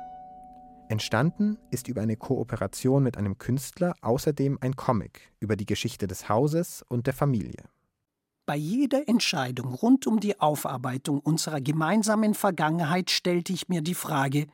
Entstanden 0.87 1.57
ist 1.71 1.87
über 1.87 2.01
eine 2.01 2.15
Kooperation 2.15 3.01
mit 3.01 3.17
einem 3.17 3.37
Künstler 3.39 3.95
außerdem 4.01 4.59
ein 4.61 4.75
Comic 4.75 5.31
über 5.39 5.55
die 5.55 5.65
Geschichte 5.65 6.05
des 6.05 6.29
Hauses 6.29 6.85
und 6.87 7.07
der 7.07 7.13
Familie. 7.13 7.63
Bei 8.45 8.55
jeder 8.55 9.09
Entscheidung 9.09 9.73
rund 9.73 10.05
um 10.05 10.19
die 10.19 10.39
Aufarbeitung 10.39 11.19
unserer 11.19 11.61
gemeinsamen 11.61 12.35
Vergangenheit 12.35 13.09
stellte 13.09 13.51
ich 13.51 13.67
mir 13.67 13.81
die 13.81 13.95
Frage, 13.95 14.45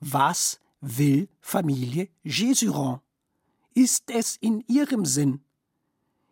was 0.00 0.58
will 0.80 1.28
Familie 1.40 2.08
Jésurand? 2.24 3.00
Ist 3.72 4.10
es 4.10 4.36
in 4.36 4.64
ihrem 4.66 5.04
Sinn? 5.04 5.44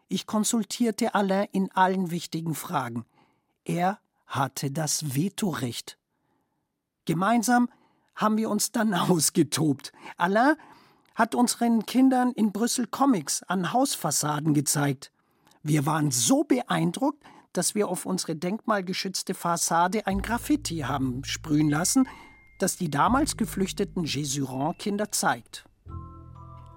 Ich 0.08 0.26
konsultierte 0.26 1.14
Alain 1.14 1.46
in 1.52 1.70
allen 1.72 2.10
wichtigen 2.10 2.54
Fragen. 2.54 3.04
Er 3.64 4.00
hatte 4.26 4.72
das 4.72 5.14
Vetorecht. 5.14 5.98
Gemeinsam 7.04 7.68
haben 8.16 8.36
wir 8.36 8.50
uns 8.50 8.72
dann 8.72 8.94
ausgetobt. 8.94 9.92
Alain 10.16 10.56
hat 11.14 11.34
unseren 11.34 11.86
Kindern 11.86 12.32
in 12.32 12.52
Brüssel 12.52 12.86
Comics 12.86 13.42
an 13.44 13.72
Hausfassaden 13.72 14.52
gezeigt. 14.52 15.12
Wir 15.62 15.86
waren 15.86 16.10
so 16.10 16.44
beeindruckt, 16.44 17.22
dass 17.52 17.74
wir 17.74 17.88
auf 17.88 18.04
unsere 18.04 18.34
denkmalgeschützte 18.34 19.32
Fassade 19.32 20.06
ein 20.06 20.20
Graffiti 20.20 20.78
haben 20.78 21.24
sprühen 21.24 21.70
lassen, 21.70 22.08
das 22.58 22.76
die 22.76 22.90
damals 22.90 23.36
geflüchteten 23.36 24.04
Jesuran-Kinder 24.04 25.12
zeigt. 25.12 25.64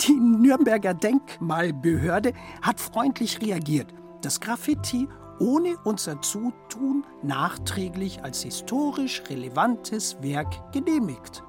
Die 0.01 0.13
Nürnberger 0.13 0.93
Denkmalbehörde 0.93 2.33
hat 2.61 2.79
freundlich 2.79 3.41
reagiert. 3.41 3.93
Das 4.21 4.39
Graffiti 4.39 5.07
ohne 5.39 5.77
unser 5.83 6.21
Zutun 6.21 7.05
nachträglich 7.23 8.23
als 8.23 8.43
historisch 8.43 9.23
relevantes 9.29 10.17
Werk 10.21 10.71
genehmigt. 10.71 11.43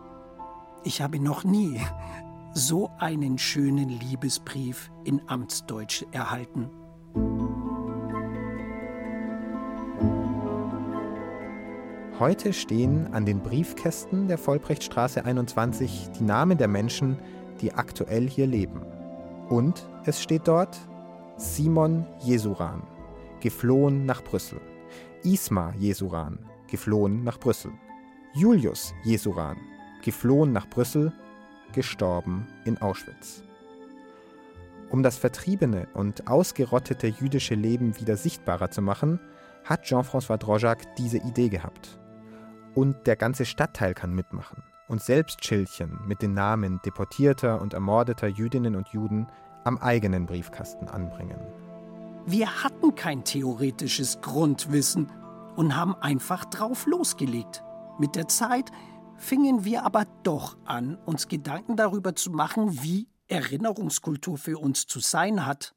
Ich 0.85 1.03
habe 1.03 1.21
noch 1.21 1.45
nie 1.45 1.81
so 2.55 2.91
einen 2.99 3.39
schönen 3.39 3.89
Liebesbrief 3.89 4.91
in 5.05 5.21
Amtsdeutsch 5.27 6.05
erhalten. 6.13 6.71
Heute 12.19 12.53
stehen 12.53 13.15
an 13.15 13.25
den 13.27 13.41
Briefkästen 13.41 14.27
der 14.27 14.39
Vollbrechtstraße 14.39 15.25
21 15.25 16.09
die 16.19 16.25
Namen 16.25 16.59
der 16.59 16.67
Menschen, 16.67 17.17
die 17.61 17.75
aktuell 17.75 18.29
hier 18.29 18.49
leben. 18.49 18.83
Und 19.49 19.89
es 20.05 20.21
steht 20.21 20.49
dort 20.49 20.77
Simon 21.37 22.05
Jesuran, 22.25 22.83
geflohen 23.41 24.07
nach 24.07 24.23
Brüssel. 24.23 24.61
Isma 25.23 25.73
Jesuran, 25.79 26.39
geflohen 26.69 27.25
nach 27.25 27.39
Brüssel. 27.39 27.73
Julius 28.35 28.95
Jesuran, 29.05 29.57
geflohen 30.03 30.53
nach 30.53 30.69
Brüssel, 30.69 31.13
gestorben 31.73 32.47
in 32.65 32.79
Auschwitz. 32.79 33.43
Um 34.91 35.03
das 35.03 35.19
vertriebene 35.19 35.87
und 35.95 36.29
ausgerottete 36.29 37.09
jüdische 37.09 37.55
Leben 37.55 37.99
wieder 38.01 38.17
sichtbarer 38.17 38.71
zu 38.71 38.81
machen, 38.81 39.21
hat 39.65 39.83
Jean-François 39.85 40.39
Drojac 40.39 40.97
diese 40.97 41.19
Idee 41.19 41.49
gehabt. 41.49 41.99
Und 42.75 43.07
der 43.07 43.17
ganze 43.17 43.45
Stadtteil 43.45 43.93
kann 43.93 44.15
mitmachen 44.15 44.63
und 44.89 45.03
selbst 45.03 45.45
Schildchen 45.45 45.99
mit 46.07 46.23
den 46.23 46.33
Namen 46.33 46.81
deportierter 46.85 47.61
und 47.61 47.75
ermordeter 47.75 48.29
Jüdinnen 48.29 48.75
und 48.75 48.89
Juden 48.89 49.27
am 49.65 49.79
eigenen 49.79 50.27
Briefkasten 50.27 50.89
anbringen. 50.89 51.39
Wir 52.31 52.63
hatten 52.63 52.95
kein 52.95 53.25
theoretisches 53.25 54.21
Grundwissen 54.21 55.11
und 55.57 55.75
haben 55.75 55.95
einfach 55.95 56.45
drauf 56.45 56.85
losgelegt. 56.85 57.65
Mit 57.99 58.17
der 58.17 58.29
Zeit 58.29 58.71
fingen 59.17 59.65
wir 59.65 59.83
aber 59.87 60.05
doch 60.25 60.59
an, 60.67 60.99
uns 61.07 61.29
Gedanken 61.29 61.75
darüber 61.75 62.15
zu 62.15 62.31
machen, 62.31 62.83
wie 62.83 63.09
Erinnerungskultur 63.29 64.37
für 64.37 64.59
uns 64.59 64.87
zu 64.87 65.01
sein 65.01 65.47
hat. 65.47 65.75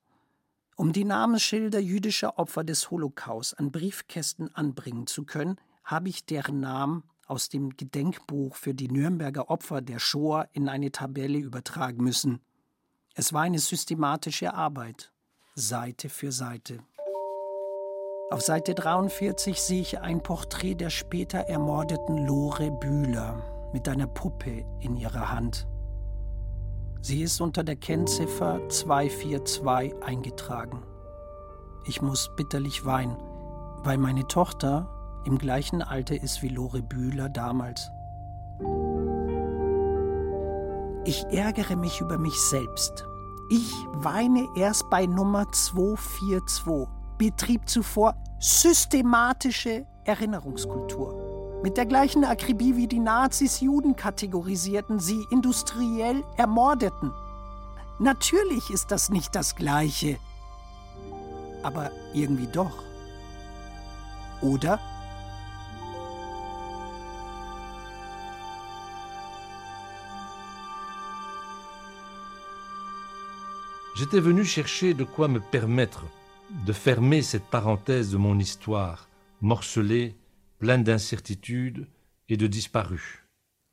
Um 0.76 0.92
die 0.92 1.06
Namensschilder 1.06 1.80
jüdischer 1.80 2.38
Opfer 2.38 2.66
des 2.66 2.92
Holocaust 2.92 3.58
an 3.58 3.72
Briefkästen 3.72 4.54
anbringen 4.54 5.08
zu 5.08 5.24
können, 5.24 5.56
habe 5.86 6.10
ich 6.10 6.26
deren 6.26 6.60
Namen 6.60 7.04
aus 7.28 7.48
dem 7.48 7.78
Gedenkbuch 7.78 8.58
für 8.58 8.74
die 8.74 8.90
Nürnberger 8.90 9.50
Opfer 9.50 9.82
der 9.82 10.00
Shoah 10.00 10.50
in 10.52 10.68
eine 10.68 10.92
Tabelle 10.92 11.38
übertragen 11.38 12.04
müssen. 12.04 12.42
Es 13.16 13.32
war 13.32 13.44
eine 13.44 13.60
systematische 13.60 14.54
Arbeit, 14.54 15.14
Seite 15.56 16.08
für 16.08 16.32
Seite. 16.32 16.80
Auf 18.30 18.40
Seite 18.40 18.74
43 18.74 19.62
sehe 19.62 19.82
ich 19.82 20.00
ein 20.00 20.24
Porträt 20.24 20.76
der 20.76 20.90
später 20.90 21.40
ermordeten 21.40 22.26
Lore 22.26 22.72
Bühler 22.72 23.44
mit 23.74 23.90
einer 23.90 24.08
Puppe 24.08 24.64
in 24.80 24.96
ihrer 24.96 25.30
Hand. 25.30 25.68
Sie 27.02 27.22
ist 27.22 27.42
unter 27.42 27.66
der 27.66 27.76
Kennziffer 27.76 28.62
242 28.70 30.02
eingetragen. 30.02 30.84
Ich 31.84 32.02
muss 32.02 32.34
bitterlich 32.38 32.86
weinen, 32.86 33.18
weil 33.84 33.98
meine 33.98 34.26
Tochter 34.28 35.22
im 35.26 35.38
gleichen 35.38 35.82
Alter 35.82 36.16
ist 36.16 36.42
wie 36.42 36.50
Lore 36.50 36.82
Bühler 36.82 37.28
damals. 37.28 37.92
Ich 41.04 41.26
ärgere 41.26 41.76
mich 41.76 42.00
über 42.00 42.18
mich 42.18 42.40
selbst. 42.40 43.06
Ich 43.54 43.86
weine 43.92 44.48
erst 44.56 44.90
bei 44.90 45.06
Nummer 45.06 45.52
242. 45.52 46.88
Betrieb 47.18 47.68
zuvor 47.68 48.16
systematische 48.40 49.86
Erinnerungskultur. 50.06 51.60
Mit 51.62 51.76
der 51.76 51.86
gleichen 51.86 52.24
Akribie 52.24 52.78
wie 52.78 52.88
die 52.88 53.02
Nazis 53.02 53.60
Juden 53.60 53.98
kategorisierten, 53.98 55.02
sie 55.02 55.26
industriell 55.32 56.24
ermordeten. 56.38 57.12
Natürlich 58.00 58.70
ist 58.70 58.90
das 58.90 59.10
nicht 59.10 59.36
das 59.36 59.54
Gleiche. 59.58 60.18
Aber 61.62 61.92
irgendwie 62.14 62.48
doch. 62.48 62.84
Oder? 64.40 64.80
J'étais 74.02 74.20
venu 74.20 74.44
chercher 74.44 74.96
de 74.96 75.04
quoi 75.04 75.28
me 75.28 75.40
permettre 75.40 76.06
de 76.66 76.74
fermer 76.74 77.22
cette 77.22 77.44
parenthèse 77.44 78.10
de 78.10 78.18
mon 78.18 78.40
histoire, 78.40 79.08
morcelée, 79.42 80.16
pleine 80.58 80.84
d'incertitudes 80.84 81.86
et 82.28 82.36
de 82.36 82.48
disparus. 82.48 83.20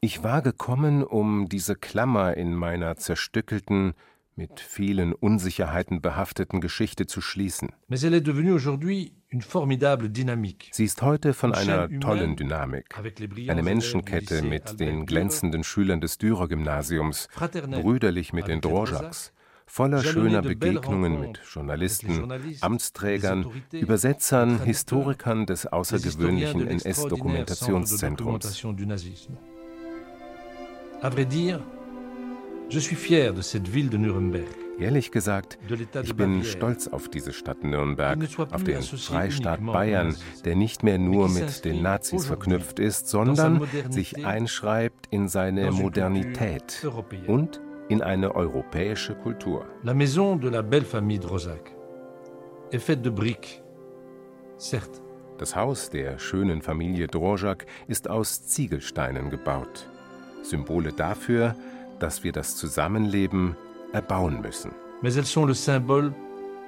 Ich 0.03 0.23
war 0.23 0.43
gekommen, 0.43 1.03
um 1.03 1.49
diese 1.49 1.77
Klammer 1.77 2.37
in 2.37 2.53
meiner 2.53 2.97
zerstückelten, 2.97 3.95
mit 4.37 4.61
vielen 4.61 5.15
Unsicherheiten 5.15 6.03
behafteten 6.03 6.61
Geschichte 6.61 7.07
zu 7.07 7.23
schließen. 7.23 7.71
Mais 7.89 8.05
elle 8.05 8.13
est 8.13 8.27
devenue 8.27 8.53
aujourd'hui 8.53 9.15
une 9.31 9.41
formidable 9.41 10.11
dynamique. 10.11 10.69
Sie 10.73 10.85
ist 10.85 11.01
heute 11.01 11.33
von 11.33 11.55
einer 11.55 11.89
tollen 12.01 12.37
Dynamik. 12.37 12.95
Eine 13.49 13.63
Menschenkette 13.63 14.43
mit 14.43 14.79
den 14.79 15.07
glänzenden 15.07 15.65
Schülern 15.65 16.03
des 16.03 16.19
Dürer-Gymnasiums, 16.19 17.29
brüderlich 17.83 18.35
mit 18.35 18.47
den 18.47 18.61
Drojaks, 18.61 19.33
voller 19.69 20.03
schöner 20.03 20.43
Begegnungen 20.43 21.21
mit 21.21 21.41
Journalisten, 21.53 22.33
Amtsträgern, 22.61 23.47
Übersetzern, 23.71 24.61
Historikern 24.65 25.47
des 25.47 25.67
außergewöhnlichen 25.67 26.67
NS-Dokumentationszentrums. 26.67 28.65
Ehrlich 34.81 35.11
gesagt, 35.11 35.59
ich 36.03 36.15
bin 36.15 36.45
stolz 36.45 36.87
auf 36.89 37.09
diese 37.09 37.33
Stadt 37.33 37.65
Nürnberg, 37.65 38.19
auf 38.51 38.65
den 38.65 38.83
Freistaat 38.83 39.65
Bayern, 39.65 40.17
der 40.45 40.55
nicht 40.57 40.83
mehr 40.83 40.99
nur 40.99 41.29
mit 41.29 41.65
den 41.65 41.83
Nazis 41.83 42.27
verknüpft 42.27 42.79
ist, 42.79 43.09
sondern 43.09 43.67
sich 43.91 44.25
einschreibt 44.25 45.09
in 45.11 45.29
seine 45.29 45.73
Modernität 45.73 46.87
und 47.27 47.61
in 47.89 48.03
eine 48.03 48.35
europäische 48.35 49.15
Kultur. 49.15 49.65
La 49.83 49.95
maison 49.95 50.37
de 50.37 50.49
la 50.49 50.63
belle 50.63 50.85
famille 50.85 51.19
Drozac 51.19 51.75
est 52.71 52.81
faite 52.81 53.03
de 53.03 53.11
briques, 53.11 53.63
certes. 54.59 55.03
Das 55.39 55.55
Haus 55.55 55.89
der 55.89 56.19
schönen 56.19 56.63
Familie 56.63 57.07
Drojak 57.07 57.65
ist 57.87 58.11
aus 58.11 58.45
Ziegelsteinen 58.47 59.31
gebaut. 59.31 59.89
Symbole 60.43 60.93
dafür, 60.93 61.55
dass 62.01 62.25
wir 62.25 62.33
das 62.33 62.57
Zusammenleben 62.57 63.57
erbauen 63.93 64.41
müssen. 64.41 64.73
Mais 65.01 65.17
elles 65.17 65.33
sont 65.33 65.47
le 65.47 65.55
symbole 65.55 66.13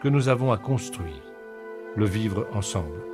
que 0.01 0.09
nous 0.09 0.29
avons 0.29 0.53
à 0.53 0.57
construire, 0.57 1.23
le 1.97 2.07
vivre 2.07 2.47
ensemble. 2.53 3.10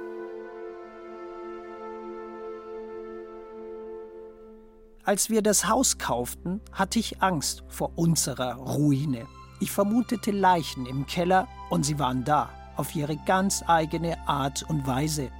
Als 5.06 5.30
wir 5.30 5.40
das 5.40 5.68
Haus 5.68 5.98
kauften, 5.98 6.60
hatte 6.72 6.98
ich 6.98 7.22
Angst 7.22 7.62
vor 7.68 7.92
unserer 7.96 8.54
Ruine. 8.54 9.28
Ich 9.60 9.70
vermutete 9.70 10.32
Leichen 10.32 10.84
im 10.84 11.06
Keller 11.06 11.46
und 11.70 11.84
sie 11.86 12.00
waren 12.00 12.24
da, 12.24 12.50
auf 12.74 12.92
ihre 12.96 13.16
ganz 13.18 13.62
eigene 13.68 14.18
Art 14.26 14.64
und 14.68 14.84
Weise. 14.84 15.30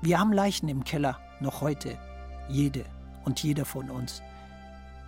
Wir 0.00 0.18
haben 0.18 0.32
Leichen 0.32 0.70
im 0.70 0.82
Keller, 0.82 1.20
noch 1.40 1.60
heute, 1.60 1.98
jede 2.48 2.86
und 3.26 3.42
jeder 3.42 3.66
von 3.66 3.90
uns. 3.90 4.22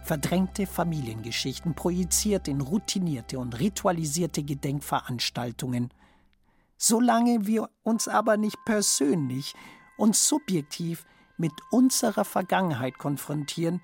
Verdrängte 0.05 0.67
Familiengeschichten 0.67 1.75
projiziert 1.75 2.49
in 2.49 2.61
routinierte 2.61 3.39
und 3.39 3.59
ritualisierte 3.59 4.43
Gedenkveranstaltungen. 4.43 5.95
Solange 6.77 7.47
wir 7.47 7.71
uns 7.85 8.07
aber 8.07 8.37
nicht 8.37 8.59
persönlich 8.67 9.55
und 9.97 10.15
subjektiv 10.15 11.07
mit 11.37 11.53
unserer 11.71 12.25
Vergangenheit 12.25 12.99
konfrontieren, 12.99 13.81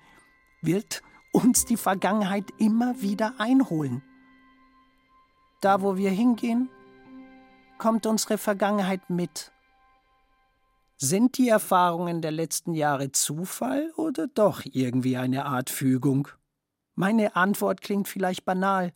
wird 0.61 1.03
uns 1.31 1.65
die 1.65 1.77
Vergangenheit 1.77 2.45
immer 2.57 3.01
wieder 3.01 3.33
einholen. 3.39 4.03
Da, 5.61 5.81
wo 5.81 5.97
wir 5.97 6.11
hingehen, 6.11 6.69
kommt 7.77 8.05
unsere 8.05 8.37
Vergangenheit 8.37 9.09
mit. 9.09 9.51
Sind 10.97 11.37
die 11.37 11.49
Erfahrungen 11.49 12.21
der 12.21 12.31
letzten 12.31 12.73
Jahre 12.73 13.11
Zufall 13.11 13.91
oder 13.97 14.27
doch 14.27 14.61
irgendwie 14.63 15.17
eine 15.17 15.45
Art 15.45 15.69
Fügung? 15.69 16.27
Meine 16.95 17.35
Antwort 17.35 17.81
klingt 17.81 18.07
vielleicht 18.07 18.45
banal. 18.45 18.93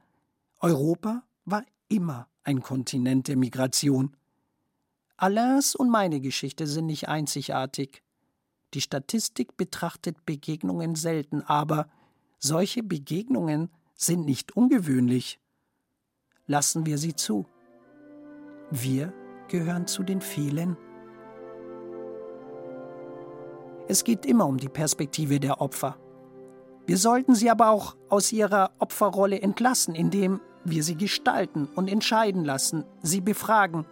Europa 0.60 1.24
war 1.46 1.64
immer 1.90 2.28
ein 2.44 2.62
Kontinent 2.62 3.28
der 3.28 3.36
Migration. 3.36 4.16
Alains 5.18 5.76
und 5.76 5.90
meine 5.90 6.22
Geschichte 6.22 6.68
sind 6.68 6.86
nicht 6.86 7.10
einzigartig. 7.10 8.04
Die 8.74 8.82
Statistik 8.82 9.56
betrachtet 9.56 10.26
Begegnungen 10.26 10.96
selten, 10.96 11.42
aber 11.42 11.88
solche 12.38 12.84
Begegnungen 12.84 13.70
sind 13.96 14.26
nicht 14.26 14.56
ungewöhnlich. 14.56 15.40
Lassen 16.46 16.86
wir 16.86 16.98
sie 16.98 17.16
zu. 17.16 17.46
Wir 18.70 19.14
gehören 19.48 19.88
zu 19.88 20.04
den 20.04 20.22
vielen. 20.22 20.78
Es 23.88 24.04
geht 24.04 24.26
immer 24.26 24.46
um 24.46 24.58
die 24.58 24.70
Perspektive 24.70 25.40
der 25.40 25.62
Opfer. 25.62 25.98
Wir 26.86 26.98
sollten 26.98 27.36
sie 27.36 27.50
aber 27.50 27.70
auch 27.70 27.96
aus 28.10 28.32
ihrer 28.32 28.72
Opferrolle 28.80 29.42
entlassen, 29.42 29.96
indem 29.96 30.42
wir 30.66 30.84
sie 30.84 30.96
gestalten 30.96 31.68
und 31.76 31.90
entscheiden 31.90 32.44
lassen, 32.44 32.84
sie 33.02 33.22
befragen. 33.22 33.86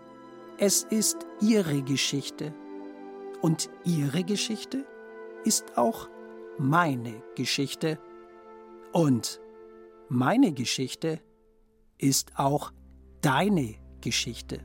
Es 0.58 0.84
ist 0.84 1.26
ihre 1.42 1.82
Geschichte. 1.82 2.54
Und 3.42 3.70
ihre 3.84 4.24
Geschichte 4.24 4.86
ist 5.44 5.78
auch 5.78 6.10
meine 6.58 7.22
Geschichte. 7.36 8.00
Und 8.92 9.40
meine 10.10 10.54
Geschichte 10.54 11.20
ist 11.98 12.38
auch 12.38 12.72
deine 13.22 13.76
Geschichte. 14.02 14.60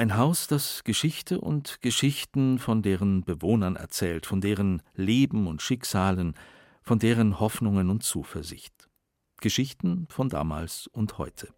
Ein 0.00 0.16
Haus, 0.16 0.46
das 0.46 0.82
Geschichte 0.82 1.42
und 1.42 1.82
Geschichten 1.82 2.58
von 2.58 2.80
deren 2.80 3.22
Bewohnern 3.22 3.76
erzählt, 3.76 4.24
von 4.24 4.40
deren 4.40 4.80
Leben 4.94 5.46
und 5.46 5.60
Schicksalen, 5.60 6.32
von 6.82 6.98
deren 6.98 7.38
Hoffnungen 7.38 7.90
und 7.90 8.02
Zuversicht. 8.02 8.88
Geschichten 9.42 10.06
von 10.08 10.30
damals 10.30 10.86
und 10.86 11.18
heute. 11.18 11.48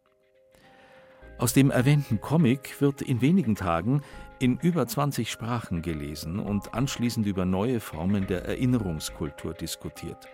Aus 1.38 1.52
dem 1.52 1.70
erwähnten 1.70 2.20
Comic 2.20 2.80
wird 2.80 3.00
in 3.00 3.20
wenigen 3.20 3.54
Tagen 3.54 4.02
in 4.40 4.58
über 4.58 4.88
20 4.88 5.30
Sprachen 5.30 5.80
gelesen 5.80 6.40
und 6.40 6.74
anschließend 6.74 7.24
über 7.28 7.44
neue 7.44 7.78
Formen 7.78 8.26
der 8.26 8.44
Erinnerungskultur 8.44 9.54
diskutiert. 9.54 10.26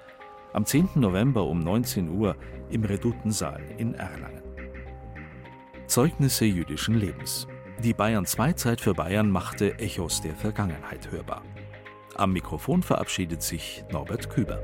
Am 0.54 0.64
10. 0.64 0.92
November 0.94 1.44
um 1.44 1.58
19 1.58 2.08
Uhr 2.08 2.36
im 2.70 2.84
Redutensaal 2.84 3.62
in 3.76 3.92
Erlangen. 3.92 4.40
Zeugnisse 5.88 6.46
jüdischen 6.46 6.94
Lebens. 6.94 7.46
Die 7.84 7.94
Bayern 7.94 8.26
2 8.26 8.54
Zeit 8.54 8.80
für 8.80 8.92
Bayern 8.92 9.30
machte 9.30 9.78
Echos 9.78 10.20
der 10.20 10.34
Vergangenheit 10.34 11.12
hörbar. 11.12 11.42
Am 12.16 12.32
Mikrofon 12.32 12.82
verabschiedet 12.82 13.40
sich 13.40 13.84
Norbert 13.92 14.30
Küber. 14.30 14.60